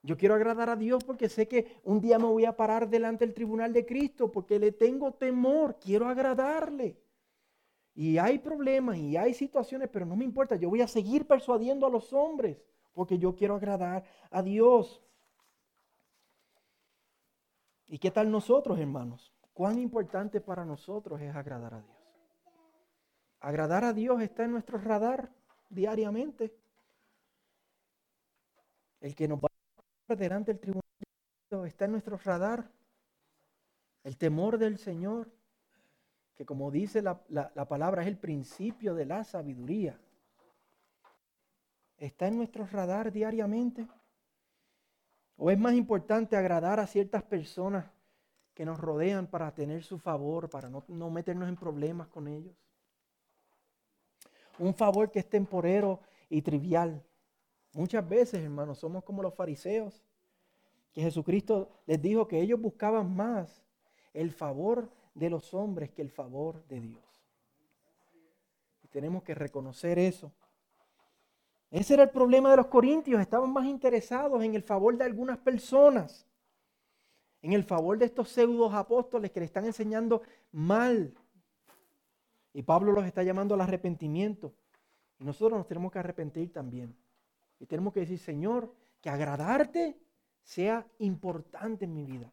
Yo 0.00 0.16
quiero 0.16 0.36
agradar 0.36 0.70
a 0.70 0.76
Dios 0.76 1.02
porque 1.02 1.28
sé 1.28 1.48
que 1.48 1.80
un 1.82 2.00
día 2.00 2.20
me 2.20 2.26
voy 2.26 2.44
a 2.44 2.56
parar 2.56 2.88
delante 2.88 3.26
del 3.26 3.34
tribunal 3.34 3.72
de 3.72 3.84
Cristo 3.84 4.30
porque 4.30 4.60
le 4.60 4.70
tengo 4.70 5.12
temor, 5.12 5.76
quiero 5.80 6.06
agradarle. 6.06 7.02
Y 7.96 8.18
hay 8.18 8.38
problemas 8.38 8.96
y 8.96 9.16
hay 9.16 9.34
situaciones, 9.34 9.88
pero 9.88 10.06
no 10.06 10.14
me 10.14 10.24
importa, 10.24 10.54
yo 10.54 10.70
voy 10.70 10.82
a 10.82 10.86
seguir 10.86 11.26
persuadiendo 11.26 11.84
a 11.84 11.90
los 11.90 12.12
hombres 12.12 12.58
porque 12.92 13.18
yo 13.18 13.34
quiero 13.34 13.56
agradar 13.56 14.04
a 14.30 14.40
Dios. 14.40 15.02
¿Y 17.88 17.98
qué 17.98 18.12
tal 18.12 18.30
nosotros, 18.30 18.78
hermanos? 18.78 19.33
Cuán 19.54 19.78
importante 19.78 20.40
para 20.40 20.64
nosotros 20.64 21.20
es 21.20 21.34
agradar 21.34 21.74
a 21.74 21.80
Dios. 21.80 21.96
Agradar 23.40 23.84
a 23.84 23.92
Dios 23.92 24.20
está 24.20 24.44
en 24.44 24.50
nuestro 24.50 24.78
radar 24.78 25.30
diariamente. 25.70 26.52
El 29.00 29.14
que 29.14 29.28
nos 29.28 29.38
va 29.38 29.48
a 30.08 30.16
delante 30.16 30.52
del 30.52 30.60
tribunal 30.60 31.66
está 31.66 31.84
en 31.84 31.92
nuestro 31.92 32.16
radar. 32.16 32.68
El 34.02 34.18
temor 34.18 34.58
del 34.58 34.76
Señor, 34.76 35.30
que 36.34 36.44
como 36.44 36.70
dice 36.70 37.00
la, 37.00 37.22
la 37.28 37.68
palabra 37.68 38.02
es 38.02 38.08
el 38.08 38.18
principio 38.18 38.94
de 38.94 39.06
la 39.06 39.24
sabiduría, 39.24 39.98
está 41.96 42.26
en 42.26 42.38
nuestro 42.38 42.66
radar 42.66 43.12
diariamente. 43.12 43.86
¿O 45.36 45.50
es 45.50 45.58
más 45.58 45.74
importante 45.74 46.36
agradar 46.36 46.80
a 46.80 46.86
ciertas 46.86 47.22
personas 47.22 47.93
que 48.54 48.64
nos 48.64 48.78
rodean 48.78 49.26
para 49.26 49.52
tener 49.52 49.82
su 49.82 49.98
favor, 49.98 50.48
para 50.48 50.68
no, 50.68 51.10
meternos 51.10 51.48
en 51.48 51.56
problemas 51.56 52.06
con 52.06 52.28
ellos. 52.28 52.54
Un 54.58 54.72
favor 54.74 55.10
que 55.10 55.18
es 55.18 55.28
temporero 55.28 56.00
y 56.30 56.40
trivial. 56.40 57.04
Muchas 57.72 58.08
veces, 58.08 58.42
hermanos, 58.42 58.78
somos 58.78 59.02
como 59.02 59.22
los 59.22 59.34
fariseos, 59.34 60.04
que 60.92 61.02
Jesucristo 61.02 61.68
les 61.86 62.00
dijo 62.00 62.28
que 62.28 62.40
ellos 62.40 62.60
buscaban 62.60 63.14
más 63.14 63.64
el 64.12 64.30
favor 64.30 64.88
de 65.14 65.28
los 65.28 65.52
hombres 65.52 65.90
que 65.90 66.02
el 66.02 66.10
favor 66.10 66.64
de 66.68 66.80
Dios. 66.80 67.24
Y 68.84 68.88
tenemos 68.88 69.24
que 69.24 69.34
reconocer 69.34 69.98
eso. 69.98 70.32
Ese 71.72 71.94
era 71.94 72.04
el 72.04 72.10
problema 72.10 72.52
de 72.52 72.58
los 72.58 72.68
corintios, 72.68 73.20
estaban 73.20 73.52
más 73.52 73.66
interesados 73.66 74.44
en 74.44 74.54
el 74.54 74.62
favor 74.62 74.96
de 74.96 75.02
algunas 75.02 75.38
personas 75.38 76.28
en 77.44 77.52
el 77.52 77.62
favor 77.62 77.98
de 77.98 78.06
estos 78.06 78.30
pseudos 78.30 78.72
apóstoles 78.72 79.30
que 79.30 79.38
le 79.38 79.44
están 79.44 79.66
enseñando 79.66 80.22
mal. 80.50 81.12
Y 82.54 82.62
Pablo 82.62 82.92
los 82.92 83.04
está 83.04 83.22
llamando 83.22 83.54
al 83.54 83.60
arrepentimiento. 83.60 84.54
Y 85.18 85.24
nosotros 85.24 85.58
nos 85.58 85.68
tenemos 85.68 85.92
que 85.92 85.98
arrepentir 85.98 86.50
también. 86.50 86.96
Y 87.60 87.66
tenemos 87.66 87.92
que 87.92 88.00
decir, 88.00 88.18
Señor, 88.18 88.74
que 89.02 89.10
agradarte 89.10 89.94
sea 90.42 90.86
importante 91.00 91.84
en 91.84 91.92
mi 91.92 92.06
vida. 92.06 92.32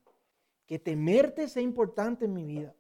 Que 0.65 0.79
temerte 0.79 1.49
sea 1.49 1.61
importante 1.61 2.23
en 2.23 2.33
mi 2.33 2.45
vida. 2.45 2.73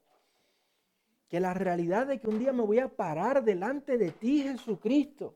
Que 1.27 1.41
la 1.41 1.53
realidad 1.53 2.07
de 2.07 2.21
que 2.21 2.29
un 2.29 2.39
día 2.39 2.53
me 2.53 2.63
voy 2.63 2.79
a 2.79 2.87
parar 2.87 3.43
delante 3.43 3.97
de 3.97 4.11
ti, 4.11 4.43
Jesucristo, 4.43 5.35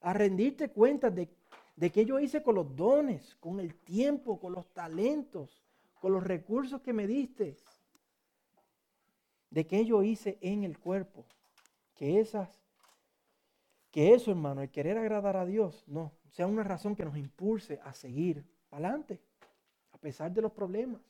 a 0.00 0.14
rendirte 0.14 0.70
cuenta 0.70 1.10
de, 1.10 1.28
de 1.76 2.06
yo 2.06 2.18
hice 2.18 2.42
con 2.42 2.54
los 2.54 2.74
dones, 2.74 3.36
con 3.38 3.60
el 3.60 3.74
tiempo, 3.74 4.40
con 4.40 4.54
los 4.54 4.66
talentos, 4.72 5.62
con 6.00 6.12
los 6.12 6.24
recursos 6.24 6.80
que 6.80 6.92
me 6.92 7.06
diste, 7.06 7.56
de 9.50 9.66
que 9.66 9.84
yo 9.84 10.02
hice 10.02 10.38
en 10.40 10.64
el 10.64 10.78
cuerpo. 10.78 11.26
Que 11.94 12.18
esas, 12.18 12.48
que 13.90 14.14
eso, 14.14 14.30
hermano, 14.30 14.62
el 14.62 14.70
querer 14.70 14.96
agradar 14.96 15.36
a 15.36 15.44
Dios, 15.44 15.84
no, 15.86 16.12
sea 16.30 16.46
una 16.46 16.64
razón 16.64 16.96
que 16.96 17.04
nos 17.04 17.16
impulse 17.16 17.78
a 17.84 17.92
seguir 17.92 18.44
adelante, 18.70 19.20
a 19.92 19.98
pesar 19.98 20.32
de 20.32 20.40
los 20.40 20.52
problemas. 20.52 21.02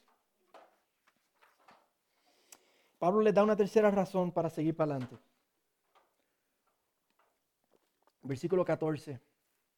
Pablo 2.98 3.22
les 3.22 3.32
da 3.32 3.44
una 3.44 3.56
tercera 3.56 3.90
razón 3.90 4.32
para 4.32 4.50
seguir 4.50 4.76
para 4.76 4.96
adelante. 4.96 5.16
Versículo 8.22 8.64
14 8.64 9.20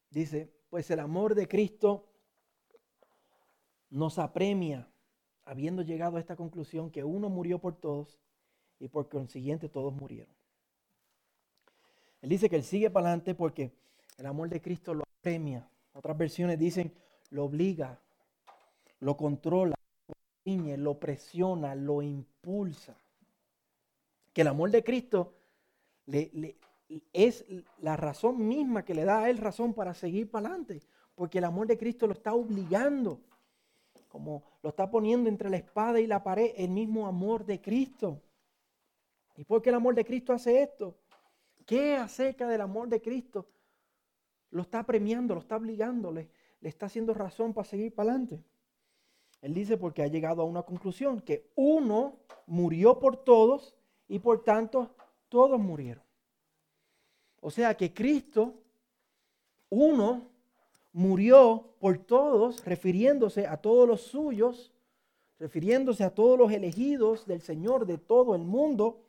dice, 0.09 0.51
pues 0.69 0.89
el 0.89 0.99
amor 0.99 1.35
de 1.35 1.47
Cristo 1.47 2.09
nos 3.89 4.17
apremia 4.17 4.89
habiendo 5.45 5.81
llegado 5.81 6.17
a 6.17 6.19
esta 6.19 6.35
conclusión 6.35 6.89
que 6.89 7.03
uno 7.03 7.29
murió 7.29 7.59
por 7.59 7.75
todos 7.75 8.19
y 8.79 8.87
por 8.87 9.09
consiguiente 9.09 9.69
todos 9.69 9.93
murieron. 9.93 10.33
Él 12.21 12.29
dice 12.29 12.49
que 12.49 12.55
él 12.55 12.63
sigue 12.63 12.89
para 12.89 13.07
adelante 13.07 13.35
porque 13.35 13.71
el 14.17 14.25
amor 14.25 14.49
de 14.49 14.61
Cristo 14.61 14.93
lo 14.93 15.03
premia. 15.21 15.67
Otras 15.93 16.17
versiones 16.17 16.57
dicen 16.57 16.93
lo 17.29 17.45
obliga. 17.45 17.99
lo 18.99 19.17
controla, 19.17 19.75
lo, 20.45 20.77
lo 20.77 20.99
presiona, 20.99 21.75
lo 21.75 22.01
impulsa. 22.01 22.95
Que 24.31 24.41
el 24.41 24.47
amor 24.47 24.71
de 24.71 24.83
Cristo 24.83 25.33
le, 26.05 26.57
es 27.11 27.45
la 27.79 27.97
razón 27.97 28.47
misma 28.47 28.85
que 28.85 28.93
le 28.93 29.05
da 29.05 29.23
a 29.23 29.29
él 29.29 29.37
razón 29.37 29.73
para 29.73 29.93
seguir 29.93 30.29
para 30.29 30.47
adelante, 30.47 30.81
porque 31.15 31.39
el 31.39 31.43
amor 31.43 31.67
de 31.67 31.77
Cristo 31.77 32.07
lo 32.07 32.13
está 32.13 32.33
obligando, 32.33 33.19
como 34.13 34.43
lo 34.61 34.69
está 34.69 34.91
poniendo 34.91 35.27
entre 35.27 35.49
la 35.49 35.57
espada 35.57 35.99
y 35.99 36.05
la 36.05 36.21
pared, 36.21 36.51
el 36.55 36.69
mismo 36.69 37.07
amor 37.07 37.47
de 37.47 37.59
Cristo. 37.59 38.21
¿Y 39.35 39.43
por 39.43 39.63
qué 39.63 39.69
el 39.69 39.75
amor 39.75 39.95
de 39.95 40.05
Cristo 40.05 40.33
hace 40.33 40.61
esto? 40.61 40.99
¿Qué 41.65 41.95
acerca 41.95 42.47
del 42.47 42.61
amor 42.61 42.89
de 42.89 43.01
Cristo? 43.01 43.47
Lo 44.51 44.61
está 44.61 44.83
premiando, 44.83 45.33
lo 45.33 45.39
está 45.39 45.55
obligando, 45.55 46.11
le, 46.11 46.29
le 46.61 46.69
está 46.69 46.85
haciendo 46.85 47.15
razón 47.15 47.55
para 47.55 47.67
seguir 47.67 47.95
para 47.95 48.11
adelante. 48.11 48.43
Él 49.41 49.55
dice 49.55 49.77
porque 49.77 50.03
ha 50.03 50.07
llegado 50.07 50.43
a 50.43 50.45
una 50.45 50.61
conclusión, 50.61 51.19
que 51.19 51.49
uno 51.55 52.19
murió 52.45 52.99
por 52.99 53.17
todos 53.17 53.73
y 54.07 54.19
por 54.19 54.43
tanto 54.43 54.95
todos 55.27 55.59
murieron. 55.59 56.03
O 57.41 57.49
sea 57.49 57.75
que 57.75 57.91
Cristo, 57.91 58.61
uno, 59.69 60.32
murió 60.93 61.75
por 61.79 61.97
todos, 61.97 62.63
refiriéndose 62.63 63.47
a 63.47 63.57
todos 63.57 63.87
los 63.87 64.01
suyos, 64.01 64.71
refiriéndose 65.39 66.03
a 66.03 66.13
todos 66.13 66.37
los 66.37 66.51
elegidos 66.51 67.25
del 67.25 67.41
Señor 67.41 67.85
de 67.85 67.97
todo 67.97 68.35
el 68.35 68.43
mundo. 68.43 69.01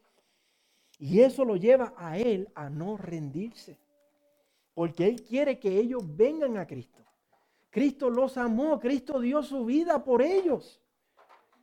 Y 0.99 1.21
eso 1.21 1.45
lo 1.45 1.57
lleva 1.57 1.95
a 1.97 2.19
Él 2.19 2.49
a 2.55 2.71
no 2.71 2.97
rendirse. 2.97 3.79
Porque 4.73 5.07
Él 5.07 5.23
quiere 5.23 5.61
que 5.61 5.79
ellos 5.79 6.03
vengan 6.17 6.57
a 6.57 6.67
Cristo. 6.67 7.05
Cristo 7.71 8.09
los 8.11 8.37
amó, 8.37 8.81
Cristo 8.81 9.21
dio 9.21 9.43
su 9.43 9.65
vida 9.65 10.03
por 10.03 10.23
ellos. 10.23 10.81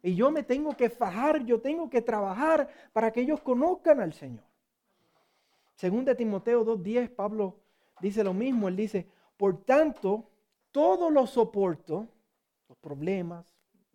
Y 0.04 0.16
yo 0.16 0.32
me 0.32 0.44
tengo 0.44 0.76
que 0.76 0.90
fajar, 0.90 1.44
yo 1.46 1.60
tengo 1.60 1.90
que 1.90 2.02
trabajar 2.02 2.70
para 2.92 3.12
que 3.12 3.22
ellos 3.22 3.42
conozcan 3.42 4.00
al 4.00 4.14
Señor. 4.14 4.44
Según 5.76 6.06
de 6.06 6.16
Timoteo 6.16 6.66
2.10, 6.66 7.10
Pablo 7.16 7.56
dice 8.00 8.24
lo 8.24 8.34
mismo. 8.34 8.68
Él 8.68 8.76
dice, 8.76 9.08
por 9.42 9.66
tanto, 9.66 10.30
todo 10.72 11.10
lo 11.10 11.26
soporto, 11.26 12.08
los 12.70 12.78
problemas, 12.78 13.44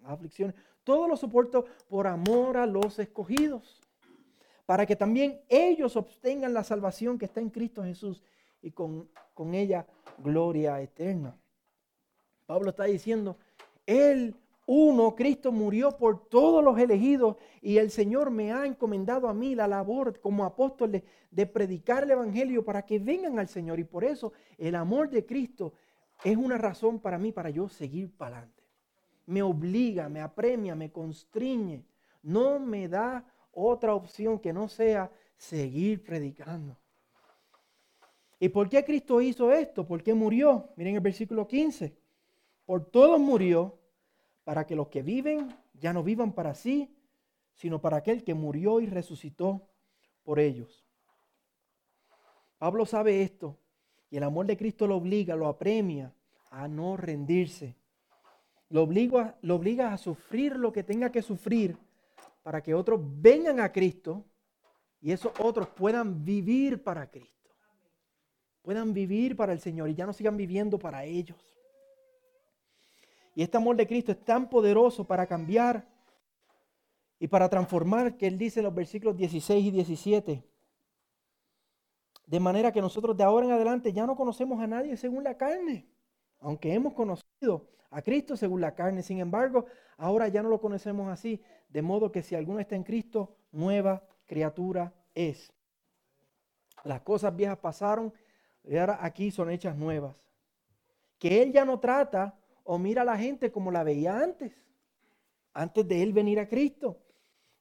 las 0.02 0.10
aflicciones, 0.10 0.56
todo 0.82 1.06
lo 1.06 1.16
soporto 1.16 1.66
por 1.88 2.08
amor 2.08 2.56
a 2.56 2.66
los 2.66 2.98
escogidos, 2.98 3.80
para 4.66 4.84
que 4.86 4.96
también 4.96 5.40
ellos 5.48 5.94
obtengan 5.94 6.52
la 6.52 6.64
salvación 6.64 7.16
que 7.16 7.26
está 7.26 7.40
en 7.40 7.50
Cristo 7.50 7.84
Jesús 7.84 8.24
y 8.60 8.72
con, 8.72 9.08
con 9.34 9.54
ella 9.54 9.86
gloria 10.18 10.80
eterna. 10.80 11.38
Pablo 12.44 12.70
está 12.70 12.82
diciendo, 12.82 13.36
Él 13.86 14.34
uno, 14.66 15.14
Cristo 15.14 15.52
murió 15.52 15.96
por 15.96 16.28
todos 16.28 16.62
los 16.62 16.76
elegidos 16.76 17.36
y 17.62 17.78
el 17.78 17.92
Señor 17.92 18.30
me 18.30 18.52
ha 18.52 18.66
encomendado 18.66 19.28
a 19.28 19.34
mí 19.34 19.54
la 19.54 19.68
labor 19.68 20.18
como 20.20 20.44
apóstol 20.44 21.02
de, 21.30 21.46
predicar 21.46 22.02
el 22.02 22.10
Evangelio 22.10 22.64
para 22.64 22.84
que 22.84 22.98
vengan 22.98 23.38
al 23.38 23.46
Señor. 23.46 23.78
Y 23.78 23.84
por 23.84 24.02
eso 24.02 24.32
el 24.58 24.74
amor 24.74 25.08
de 25.08 25.24
Cristo 25.24 25.74
es 26.24 26.36
una 26.36 26.58
razón 26.58 26.98
para 26.98 27.16
mí, 27.16 27.30
para 27.30 27.50
yo 27.50 27.68
seguir 27.68 28.10
para 28.16 28.38
adelante. 28.38 28.64
Me 29.26 29.40
obliga, 29.40 30.08
me 30.08 30.20
apremia, 30.20 30.74
me 30.74 30.90
constriñe. 30.90 31.84
No 32.22 32.58
me 32.58 32.88
da 32.88 33.24
otra 33.52 33.94
opción 33.94 34.40
que 34.40 34.52
no 34.52 34.66
sea 34.66 35.12
seguir 35.36 36.02
predicando. 36.02 36.76
¿Y 38.40 38.48
por 38.48 38.68
qué 38.68 38.84
Cristo 38.84 39.20
hizo 39.20 39.52
esto? 39.52 39.86
¿Por 39.86 40.02
qué 40.02 40.12
murió? 40.12 40.70
Miren 40.74 40.96
el 40.96 41.00
versículo 41.00 41.46
15. 41.46 41.96
Por 42.64 42.90
todos 42.90 43.20
murió 43.20 43.78
para 44.46 44.64
que 44.64 44.76
los 44.76 44.86
que 44.86 45.02
viven 45.02 45.52
ya 45.74 45.92
no 45.92 46.04
vivan 46.04 46.32
para 46.32 46.54
sí, 46.54 46.96
sino 47.56 47.80
para 47.80 47.96
aquel 47.96 48.22
que 48.22 48.32
murió 48.32 48.78
y 48.78 48.86
resucitó 48.86 49.68
por 50.22 50.38
ellos. 50.38 50.86
Pablo 52.56 52.86
sabe 52.86 53.22
esto 53.22 53.58
y 54.08 54.18
el 54.18 54.22
amor 54.22 54.46
de 54.46 54.56
Cristo 54.56 54.86
lo 54.86 54.98
obliga, 54.98 55.34
lo 55.34 55.48
apremia 55.48 56.14
a 56.52 56.68
no 56.68 56.96
rendirse. 56.96 57.74
Lo 58.68 58.84
obliga, 58.84 59.36
lo 59.42 59.56
obliga 59.56 59.92
a 59.92 59.98
sufrir 59.98 60.54
lo 60.54 60.72
que 60.72 60.84
tenga 60.84 61.10
que 61.10 61.22
sufrir 61.22 61.76
para 62.44 62.62
que 62.62 62.72
otros 62.72 63.00
vengan 63.02 63.58
a 63.58 63.72
Cristo 63.72 64.24
y 65.00 65.10
esos 65.10 65.32
otros 65.40 65.66
puedan 65.70 66.24
vivir 66.24 66.84
para 66.84 67.10
Cristo. 67.10 67.50
Puedan 68.62 68.94
vivir 68.94 69.34
para 69.34 69.52
el 69.52 69.58
Señor 69.58 69.88
y 69.88 69.96
ya 69.96 70.06
no 70.06 70.12
sigan 70.12 70.36
viviendo 70.36 70.78
para 70.78 71.04
ellos. 71.04 71.55
Y 73.36 73.42
este 73.42 73.58
amor 73.58 73.76
de 73.76 73.86
Cristo 73.86 74.12
es 74.12 74.24
tan 74.24 74.48
poderoso 74.48 75.04
para 75.04 75.26
cambiar 75.26 75.86
y 77.18 77.28
para 77.28 77.50
transformar 77.50 78.16
que 78.16 78.26
Él 78.26 78.38
dice 78.38 78.60
en 78.60 78.64
los 78.64 78.74
versículos 78.74 79.14
16 79.14 79.66
y 79.66 79.70
17. 79.70 80.42
De 82.24 82.40
manera 82.40 82.72
que 82.72 82.80
nosotros 82.80 83.14
de 83.14 83.24
ahora 83.24 83.44
en 83.44 83.52
adelante 83.52 83.92
ya 83.92 84.06
no 84.06 84.16
conocemos 84.16 84.58
a 84.58 84.66
nadie 84.66 84.96
según 84.96 85.22
la 85.22 85.36
carne, 85.36 85.86
aunque 86.40 86.72
hemos 86.72 86.94
conocido 86.94 87.68
a 87.90 88.00
Cristo 88.00 88.38
según 88.38 88.62
la 88.62 88.74
carne. 88.74 89.02
Sin 89.02 89.20
embargo, 89.20 89.66
ahora 89.98 90.28
ya 90.28 90.42
no 90.42 90.48
lo 90.48 90.58
conocemos 90.58 91.06
así, 91.10 91.42
de 91.68 91.82
modo 91.82 92.10
que 92.10 92.22
si 92.22 92.34
alguno 92.34 92.58
está 92.58 92.74
en 92.74 92.84
Cristo, 92.84 93.36
nueva 93.52 94.02
criatura 94.24 94.94
es. 95.14 95.52
Las 96.84 97.02
cosas 97.02 97.36
viejas 97.36 97.58
pasaron 97.58 98.14
y 98.64 98.78
ahora 98.78 98.98
aquí 99.02 99.30
son 99.30 99.50
hechas 99.50 99.76
nuevas. 99.76 100.16
Que 101.18 101.42
Él 101.42 101.52
ya 101.52 101.66
no 101.66 101.78
trata 101.78 102.34
o 102.66 102.78
mira 102.78 103.02
a 103.02 103.04
la 103.04 103.16
gente 103.16 103.50
como 103.50 103.70
la 103.70 103.84
veía 103.84 104.18
antes, 104.18 104.52
antes 105.54 105.86
de 105.86 106.02
él 106.02 106.12
venir 106.12 106.38
a 106.38 106.48
Cristo. 106.48 106.98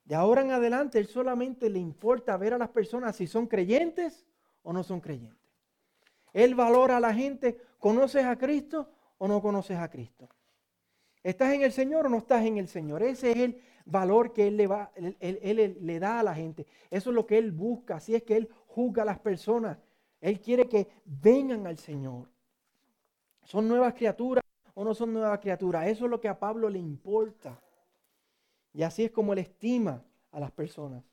De 0.04 0.16
ahora 0.16 0.42
en 0.42 0.52
adelante, 0.52 1.00
él 1.00 1.08
solamente 1.08 1.70
le 1.70 1.80
importa 1.80 2.38
ver 2.38 2.54
a 2.54 2.58
las 2.58 2.70
personas 2.70 3.16
si 3.16 3.28
son 3.28 3.48
creyentes 3.48 4.26
o 4.64 4.74
no 4.74 4.84
son 4.84 5.00
creyentes. 5.00 5.40
Él 6.34 6.54
valora 6.54 6.98
a 6.98 7.00
la 7.00 7.14
gente, 7.14 7.58
¿conoces 7.80 8.26
a 8.26 8.38
Cristo 8.38 8.90
o 9.18 9.28
no 9.28 9.42
conoces 9.42 9.78
a 9.78 9.90
Cristo? 9.90 10.28
¿Estás 11.24 11.54
en 11.54 11.62
el 11.62 11.72
Señor 11.72 12.06
o 12.06 12.10
no 12.10 12.18
estás 12.18 12.46
en 12.46 12.58
el 12.58 12.68
Señor? 12.68 13.02
Ese 13.02 13.32
es 13.32 13.38
el 13.38 13.62
valor 13.86 14.34
que 14.34 14.48
él 14.48 14.58
le, 14.58 14.68
va, 14.68 14.92
él 14.96 15.78
le 15.82 16.00
da 16.00 16.20
a 16.20 16.24
la 16.24 16.36
gente. 16.36 16.68
Eso 16.92 17.10
es 17.12 17.16
lo 17.16 17.26
que 17.26 17.38
Él 17.38 17.52
busca. 17.52 17.96
Así 17.96 18.14
es 18.14 18.24
que 18.24 18.38
Él 18.38 18.50
juzga 18.68 19.04
a 19.04 19.06
las 19.06 19.20
personas. 19.20 19.78
Él 20.22 20.40
quiere 20.40 20.68
que 20.68 20.88
vengan 21.06 21.66
al 21.66 21.78
Señor. 21.78 22.30
Son 23.44 23.68
nuevas 23.68 23.94
criaturas 23.94 24.45
o 24.76 24.84
no 24.84 24.94
son 24.94 25.14
nuevas 25.14 25.40
criaturas. 25.40 25.88
Eso 25.88 26.06
es 26.06 26.12
lo 26.12 26.22
que 26.22 26.28
a 26.28 26.38
Pablo 26.38 26.70
le 26.70 26.78
importa. 26.78 27.60
Y 28.74 28.84
así 28.84 29.06
es 29.06 29.12
como 29.12 29.34
él 29.34 29.40
estima 29.40 30.04
a 30.32 30.40
las 30.40 30.52
personas. 30.52 31.04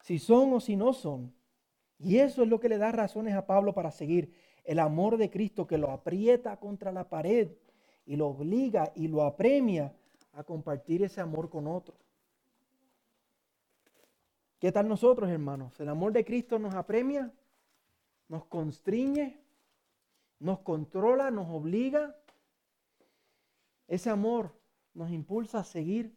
Si 0.00 0.18
son 0.18 0.54
o 0.54 0.60
si 0.60 0.76
no 0.76 0.92
son. 0.92 1.32
Y 1.98 2.18
eso 2.18 2.42
es 2.42 2.48
lo 2.48 2.58
que 2.58 2.70
le 2.70 2.78
da 2.78 2.90
razones 2.90 3.34
a 3.34 3.46
Pablo 3.46 3.74
para 3.74 3.90
seguir. 3.90 4.32
El 4.64 4.78
amor 4.78 5.18
de 5.18 5.30
Cristo 5.30 5.66
que 5.66 5.78
lo 5.78 5.90
aprieta 5.90 6.56
contra 6.56 6.90
la 6.90 7.08
pared 7.08 7.50
y 8.06 8.16
lo 8.16 8.28
obliga 8.28 8.92
y 8.94 9.08
lo 9.08 9.22
apremia 9.22 9.94
a 10.32 10.42
compartir 10.42 11.02
ese 11.02 11.20
amor 11.20 11.50
con 11.50 11.66
otros. 11.66 11.98
¿Qué 14.58 14.72
tal 14.72 14.88
nosotros, 14.88 15.28
hermanos? 15.30 15.78
El 15.80 15.88
amor 15.90 16.12
de 16.12 16.24
Cristo 16.24 16.58
nos 16.58 16.74
apremia, 16.74 17.30
nos 18.28 18.46
constriñe, 18.46 19.38
nos 20.38 20.60
controla, 20.60 21.30
nos 21.30 21.48
obliga 21.48 22.16
ese 23.90 24.08
amor 24.08 24.56
nos 24.94 25.10
impulsa 25.10 25.58
a 25.58 25.64
seguir 25.64 26.16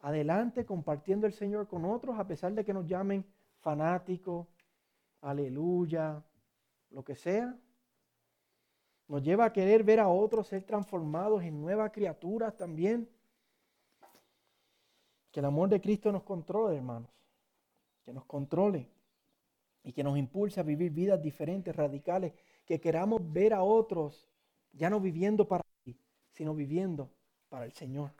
adelante 0.00 0.66
compartiendo 0.66 1.24
el 1.24 1.32
Señor 1.32 1.68
con 1.68 1.84
otros, 1.84 2.18
a 2.18 2.26
pesar 2.26 2.52
de 2.52 2.64
que 2.64 2.74
nos 2.74 2.84
llamen 2.84 3.24
fanáticos, 3.60 4.48
aleluya, 5.20 6.20
lo 6.90 7.04
que 7.04 7.14
sea. 7.14 7.56
Nos 9.06 9.22
lleva 9.22 9.44
a 9.44 9.52
querer 9.52 9.84
ver 9.84 10.00
a 10.00 10.08
otros 10.08 10.48
ser 10.48 10.64
transformados 10.64 11.44
en 11.44 11.60
nuevas 11.60 11.92
criaturas 11.92 12.56
también. 12.56 13.08
Que 15.30 15.38
el 15.38 15.46
amor 15.46 15.68
de 15.68 15.80
Cristo 15.80 16.10
nos 16.10 16.24
controle, 16.24 16.76
hermanos. 16.78 17.10
Que 18.02 18.12
nos 18.12 18.24
controle 18.24 18.90
y 19.84 19.92
que 19.92 20.02
nos 20.02 20.18
impulse 20.18 20.58
a 20.58 20.64
vivir 20.64 20.90
vidas 20.90 21.22
diferentes, 21.22 21.76
radicales. 21.76 22.32
Que 22.66 22.80
queramos 22.80 23.20
ver 23.32 23.54
a 23.54 23.62
otros 23.62 24.28
ya 24.72 24.90
no 24.90 24.98
viviendo 24.98 25.46
para 25.46 25.62
sino 26.32 26.54
viviendo 26.54 27.10
para 27.48 27.64
el 27.64 27.72
Señor. 27.72 28.12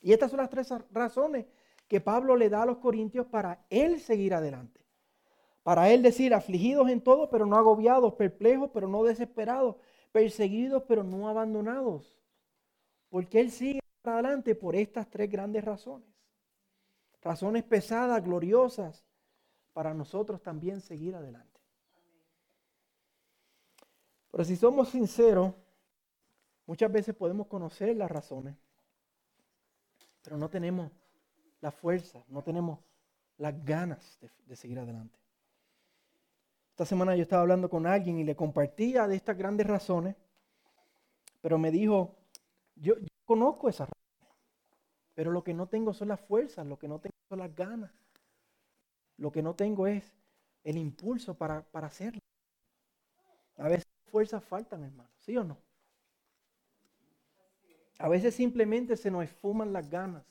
Y 0.00 0.12
estas 0.12 0.30
son 0.30 0.38
las 0.38 0.50
tres 0.50 0.72
razones 0.90 1.46
que 1.88 2.00
Pablo 2.00 2.36
le 2.36 2.48
da 2.48 2.62
a 2.62 2.66
los 2.66 2.78
corintios 2.78 3.26
para 3.26 3.64
él 3.70 4.00
seguir 4.00 4.34
adelante. 4.34 4.84
Para 5.62 5.90
él 5.90 6.02
decir, 6.02 6.32
afligidos 6.32 6.88
en 6.88 7.00
todo, 7.00 7.28
pero 7.28 7.46
no 7.46 7.56
agobiados, 7.56 8.14
perplejos, 8.14 8.70
pero 8.72 8.88
no 8.88 9.02
desesperados, 9.04 9.76
perseguidos, 10.12 10.84
pero 10.86 11.02
no 11.02 11.28
abandonados. 11.28 12.18
Porque 13.08 13.40
él 13.40 13.50
sigue 13.50 13.80
adelante 14.04 14.54
por 14.54 14.76
estas 14.76 15.08
tres 15.10 15.30
grandes 15.30 15.64
razones. 15.64 16.08
Razones 17.20 17.64
pesadas, 17.64 18.22
gloriosas, 18.22 19.04
para 19.72 19.94
nosotros 19.94 20.42
también 20.42 20.80
seguir 20.80 21.14
adelante. 21.14 21.60
Pero 24.30 24.44
si 24.44 24.56
somos 24.56 24.90
sinceros, 24.90 25.54
Muchas 26.68 26.92
veces 26.92 27.16
podemos 27.16 27.48
conocer 27.48 27.96
las 27.96 28.10
razones 28.10 28.54
pero 30.28 30.36
no 30.36 30.50
tenemos 30.50 30.92
la 31.62 31.70
fuerza, 31.70 32.22
no 32.28 32.42
tenemos 32.42 32.78
las 33.38 33.64
ganas 33.64 34.18
de, 34.46 34.56
seguir 34.56 34.78
adelante. 34.78 35.18
Esta 36.72 36.84
semana 36.84 37.16
yo 37.16 37.22
estaba 37.22 37.40
hablando 37.40 37.70
con 37.70 37.86
alguien 37.86 38.18
y 38.18 38.24
le 38.24 38.36
compartía 38.36 39.08
de 39.08 39.16
estas 39.16 39.38
grandes 39.38 39.66
razones, 39.66 40.16
pero 41.40 41.56
me 41.56 41.70
dijo, 41.70 42.14
yo, 42.74 42.92
conozco 43.24 43.70
esas 43.70 43.88
razones, 43.88 44.36
pero 45.14 45.30
lo 45.30 45.42
que 45.42 45.54
no 45.54 45.66
tengo 45.66 45.94
son 45.94 46.08
las 46.08 46.20
fuerzas, 46.20 46.66
lo 46.66 46.78
que 46.78 46.88
no 46.88 46.98
tengo 46.98 47.16
son 47.30 47.38
las 47.38 47.54
ganas, 47.54 47.90
lo 49.16 49.32
que 49.32 49.42
no 49.42 49.54
tengo 49.54 49.86
es 49.86 50.12
el 50.62 50.76
impulso 50.76 51.32
para, 51.38 51.62
para 51.62 51.86
hacerlo. 51.86 52.20
A 53.56 53.68
veces 53.68 53.86
fuerzas 54.10 54.44
faltan, 54.44 54.84
hermano, 54.84 55.08
¿sí 55.16 55.34
o 55.38 55.42
no? 55.42 55.56
A 57.98 58.08
veces 58.08 58.34
simplemente 58.34 58.96
se 58.96 59.10
nos 59.10 59.24
esfuman 59.24 59.72
las 59.72 59.90
ganas. 59.90 60.24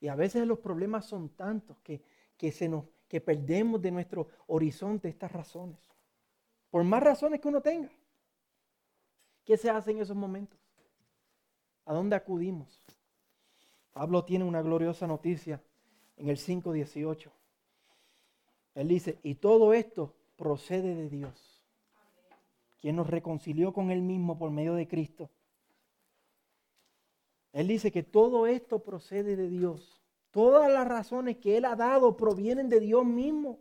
Y 0.00 0.08
a 0.08 0.14
veces 0.14 0.46
los 0.46 0.58
problemas 0.58 1.04
son 1.04 1.28
tantos 1.28 1.76
que, 1.82 2.52
se 2.52 2.68
nos, 2.68 2.84
que 3.06 3.20
perdemos 3.20 3.82
de 3.82 3.90
nuestro 3.90 4.28
horizonte 4.46 5.08
estas 5.08 5.30
razones. 5.30 5.78
Por 6.70 6.84
más 6.84 7.02
razones 7.02 7.40
que 7.40 7.48
uno 7.48 7.60
tenga. 7.60 7.90
¿Qué 9.44 9.56
se 9.56 9.68
hace 9.68 9.90
en 9.90 10.00
esos 10.00 10.16
momentos? 10.16 10.58
¿A 11.84 11.92
dónde 11.92 12.16
acudimos? 12.16 12.82
Pablo 13.92 14.24
tiene 14.24 14.44
una 14.44 14.62
gloriosa 14.62 15.06
noticia 15.06 15.62
en 16.16 16.28
el 16.28 16.36
5.18. 16.36 17.30
Él 18.74 18.88
dice, 18.88 19.18
y 19.22 19.34
todo 19.34 19.72
esto 19.72 20.14
procede 20.36 20.94
de 20.94 21.08
Dios, 21.08 21.64
quien 22.80 22.96
nos 22.96 23.08
reconcilió 23.08 23.72
con 23.72 23.90
Él 23.90 24.02
mismo 24.02 24.38
por 24.38 24.50
medio 24.50 24.74
de 24.74 24.86
Cristo 24.86 25.30
él 27.58 27.66
dice 27.66 27.90
que 27.90 28.04
todo 28.04 28.46
esto 28.46 28.84
procede 28.84 29.34
de 29.34 29.48
Dios. 29.48 30.00
Todas 30.30 30.70
las 30.70 30.86
razones 30.86 31.38
que 31.38 31.56
Él 31.56 31.64
ha 31.64 31.74
dado 31.74 32.16
provienen 32.16 32.68
de 32.68 32.78
Dios 32.78 33.04
mismo. 33.04 33.58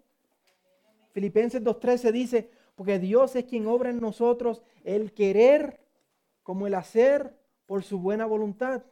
Filipenses 1.14 1.64
2.13 1.64 2.12
dice, 2.12 2.52
porque 2.76 3.00
Dios 3.00 3.36
es 3.36 3.46
quien 3.46 3.66
obra 3.66 3.90
en 3.90 4.00
nosotros 4.00 4.62
el 4.84 5.14
querer 5.14 5.84
como 6.44 6.68
el 6.68 6.76
hacer 6.76 7.36
por 7.66 7.82
su 7.82 7.98
buena 7.98 8.28
voluntad. 8.28 8.84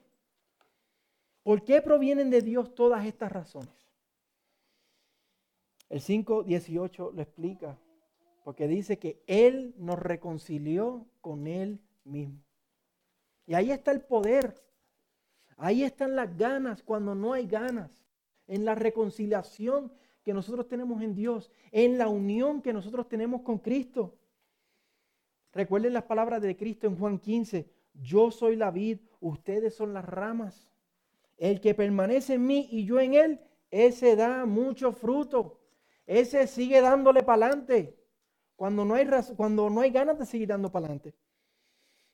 ¿Por 1.43 1.63
qué 1.63 1.83
provienen 1.83 2.31
de 2.31 2.41
Dios 2.41 2.73
todas 2.73 3.05
estas 3.05 3.31
razones? 3.31 3.69
El 5.87 6.01
5.18 6.01 7.13
lo 7.13 7.21
explica, 7.21 7.77
porque 8.43 8.67
dice 8.67 8.97
que 8.97 9.21
Él 9.27 9.75
nos 9.77 9.99
reconcilió 9.99 11.05
con 11.21 11.45
Él 11.45 11.79
mismo. 12.05 12.41
Y 13.45 13.53
ahí 13.53 13.69
está 13.69 13.91
el 13.91 14.01
poder 14.01 14.64
Ahí 15.57 15.83
están 15.83 16.15
las 16.15 16.35
ganas 16.37 16.83
cuando 16.83 17.15
no 17.15 17.33
hay 17.33 17.47
ganas. 17.47 18.05
En 18.47 18.65
la 18.65 18.75
reconciliación 18.75 19.91
que 20.23 20.33
nosotros 20.33 20.67
tenemos 20.67 21.01
en 21.01 21.15
Dios. 21.15 21.51
En 21.71 21.97
la 21.97 22.07
unión 22.07 22.61
que 22.61 22.73
nosotros 22.73 23.07
tenemos 23.07 23.41
con 23.41 23.59
Cristo. 23.59 24.15
Recuerden 25.53 25.93
las 25.93 26.03
palabras 26.03 26.41
de 26.41 26.57
Cristo 26.57 26.87
en 26.87 26.97
Juan 26.97 27.17
15. 27.17 27.69
Yo 27.93 28.29
soy 28.29 28.57
la 28.57 28.71
vid, 28.71 28.99
ustedes 29.21 29.73
son 29.73 29.93
las 29.93 30.03
ramas. 30.03 30.69
El 31.37 31.61
que 31.61 31.73
permanece 31.73 32.33
en 32.33 32.45
mí 32.45 32.67
y 32.71 32.85
yo 32.85 32.99
en 32.99 33.13
él, 33.13 33.39
ese 33.71 34.15
da 34.15 34.45
mucho 34.45 34.91
fruto. 34.91 35.59
Ese 36.05 36.47
sigue 36.47 36.81
dándole 36.81 37.23
para 37.23 37.47
adelante. 37.47 37.97
Cuando 38.55 38.85
no 38.85 38.95
hay, 38.95 39.07
cuando 39.35 39.69
no 39.69 39.81
hay 39.81 39.91
ganas 39.91 40.19
de 40.19 40.25
seguir 40.25 40.49
dando 40.49 40.71
para 40.71 40.85
adelante. 40.85 41.13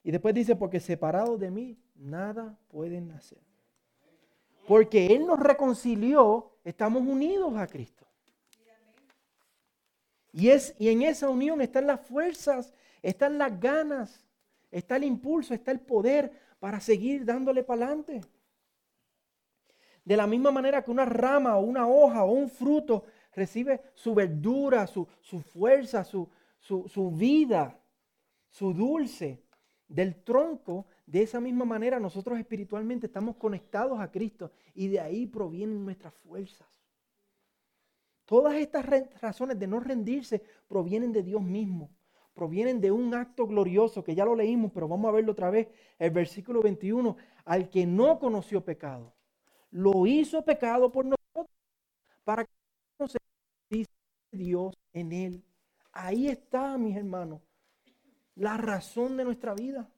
Y 0.04 0.12
después 0.12 0.34
dice, 0.34 0.56
porque 0.56 0.80
separados 0.80 1.40
de 1.40 1.52
mí, 1.52 1.78
nada 1.96 2.58
pueden 2.70 3.12
hacer. 3.12 3.40
Porque 4.68 5.08
Él 5.08 5.26
nos 5.26 5.40
reconcilió, 5.40 6.54
estamos 6.64 7.04
unidos 7.04 7.56
a 7.58 7.68
Cristo. 7.68 8.06
Y, 10.34 10.50
es, 10.50 10.76
y 10.80 10.90
en 10.90 11.02
esa 11.04 11.30
unión 11.30 11.62
están 11.62 11.88
las 11.88 12.02
fuerzas, 12.02 12.74
están 13.02 13.38
las 13.38 13.60
ganas, 13.60 14.26
está 14.72 14.96
el 14.96 15.04
impulso, 15.04 15.54
está 15.54 15.72
el 15.72 15.82
poder 15.82 16.32
para 16.60 16.80
seguir 16.80 17.26
dándole 17.26 17.64
para 17.64 17.86
adelante. 17.86 18.22
De 20.04 20.18
la 20.18 20.26
misma 20.26 20.52
manera 20.52 20.84
que 20.84 20.90
una 20.90 21.06
rama 21.06 21.58
o 21.58 21.62
una 21.62 21.88
hoja 21.88 22.24
o 22.24 22.32
un 22.32 22.50
fruto 22.50 23.06
recibe 23.34 23.82
su 23.94 24.16
verdura, 24.16 24.88
su, 24.88 25.06
fuerza, 25.54 26.04
su, 26.04 26.28
su 26.60 27.12
vida, 27.12 27.78
su 28.50 28.74
dulce, 28.74 29.44
del 29.92 30.16
tronco, 30.24 30.86
de 31.06 31.22
esa 31.22 31.42
misma 31.42 31.66
manera 31.66 32.00
nosotros 32.00 32.40
espiritualmente 32.40 33.08
estamos 33.08 33.36
conectados 33.36 34.00
a 34.00 34.10
Cristo 34.10 34.52
y 34.74 34.88
de 34.88 35.00
ahí 35.00 35.28
provienen 35.28 35.84
nuestras 35.84 36.14
fuerzas. 36.14 36.68
Todas 38.26 38.56
estas 38.56 38.86
razones 39.20 39.60
de 39.60 39.68
no 39.68 39.82
rendirse 39.82 40.42
provienen 40.70 41.12
de 41.12 41.24
Dios 41.24 41.42
mismo, 41.42 41.92
provienen 42.34 42.80
de 42.80 42.92
un 42.92 43.14
acto 43.14 43.46
glorioso 43.46 44.04
que 44.04 44.16
ya 44.16 44.24
lo 44.24 44.36
leímos, 44.36 44.72
pero 44.74 44.88
vamos 44.88 45.10
a 45.10 45.12
verlo 45.12 45.34
otra 45.34 45.50
vez, 45.50 45.68
el 46.00 46.12
versículo 46.12 46.62
21, 46.62 47.18
al 47.44 47.70
que 47.70 47.86
no 47.86 48.18
conoció 48.18 48.64
pecado, 48.64 49.14
lo 49.72 50.08
hizo 50.08 50.46
pecado 50.46 50.90
por 50.90 51.06
nosotros 51.06 51.54
para 52.24 52.46
que 52.46 53.86
Dios 54.32 54.74
en 54.94 55.12
él. 55.12 55.44
Ahí 55.92 56.30
está, 56.30 56.78
mis 56.78 56.96
hermanos 56.96 57.42
la 58.36 58.58
razón 58.58 59.18
de 59.18 59.26
nuestra 59.26 59.54
vida. 59.54 59.90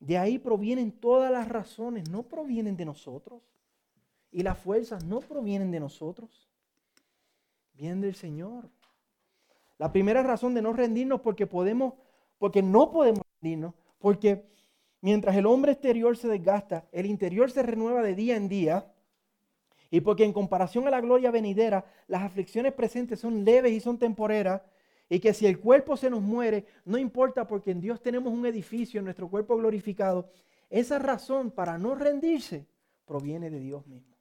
De 0.00 0.18
ahí 0.18 0.38
provienen 0.38 0.90
todas 0.90 1.30
las 1.30 1.48
razones, 1.48 2.10
no 2.10 2.24
provienen 2.24 2.76
de 2.76 2.84
nosotros. 2.84 3.40
Y 4.32 4.42
las 4.42 4.58
fuerzas 4.58 5.04
no 5.04 5.20
provienen 5.20 5.70
de 5.70 5.78
nosotros, 5.78 6.48
vienen 7.74 8.00
del 8.00 8.14
Señor. 8.14 8.70
La 9.78 9.92
primera 9.92 10.22
razón 10.22 10.54
de 10.54 10.62
no 10.62 10.72
rendirnos 10.72 11.20
porque 11.20 11.46
podemos, 11.46 11.94
porque 12.38 12.62
no 12.62 12.90
podemos 12.90 13.22
rendirnos, 13.40 13.74
porque 13.98 14.46
mientras 15.02 15.36
el 15.36 15.46
hombre 15.46 15.72
exterior 15.72 16.16
se 16.16 16.28
desgasta, 16.28 16.88
el 16.92 17.06
interior 17.06 17.50
se 17.50 17.62
renueva 17.62 18.02
de 18.02 18.14
día 18.14 18.36
en 18.36 18.48
día. 18.48 18.92
Y 19.90 20.00
porque 20.00 20.24
en 20.24 20.32
comparación 20.32 20.88
a 20.88 20.90
la 20.90 21.02
gloria 21.02 21.30
venidera, 21.30 21.84
las 22.08 22.22
aflicciones 22.22 22.72
presentes 22.72 23.20
son 23.20 23.44
leves 23.44 23.72
y 23.72 23.80
son 23.80 23.98
temporeras, 23.98 24.62
y 25.12 25.20
que 25.20 25.34
si 25.34 25.46
el 25.46 25.60
cuerpo 25.60 25.98
se 25.98 26.08
nos 26.08 26.22
muere, 26.22 26.64
no 26.86 26.96
importa 26.96 27.46
porque 27.46 27.70
en 27.70 27.82
Dios 27.82 28.00
tenemos 28.00 28.32
un 28.32 28.46
edificio, 28.46 28.98
en 28.98 29.04
nuestro 29.04 29.28
cuerpo 29.28 29.58
glorificado. 29.58 30.30
Esa 30.70 30.98
razón 30.98 31.50
para 31.50 31.76
no 31.76 31.94
rendirse 31.94 32.66
proviene 33.04 33.50
de 33.50 33.60
Dios 33.60 33.86
mismo. 33.86 34.11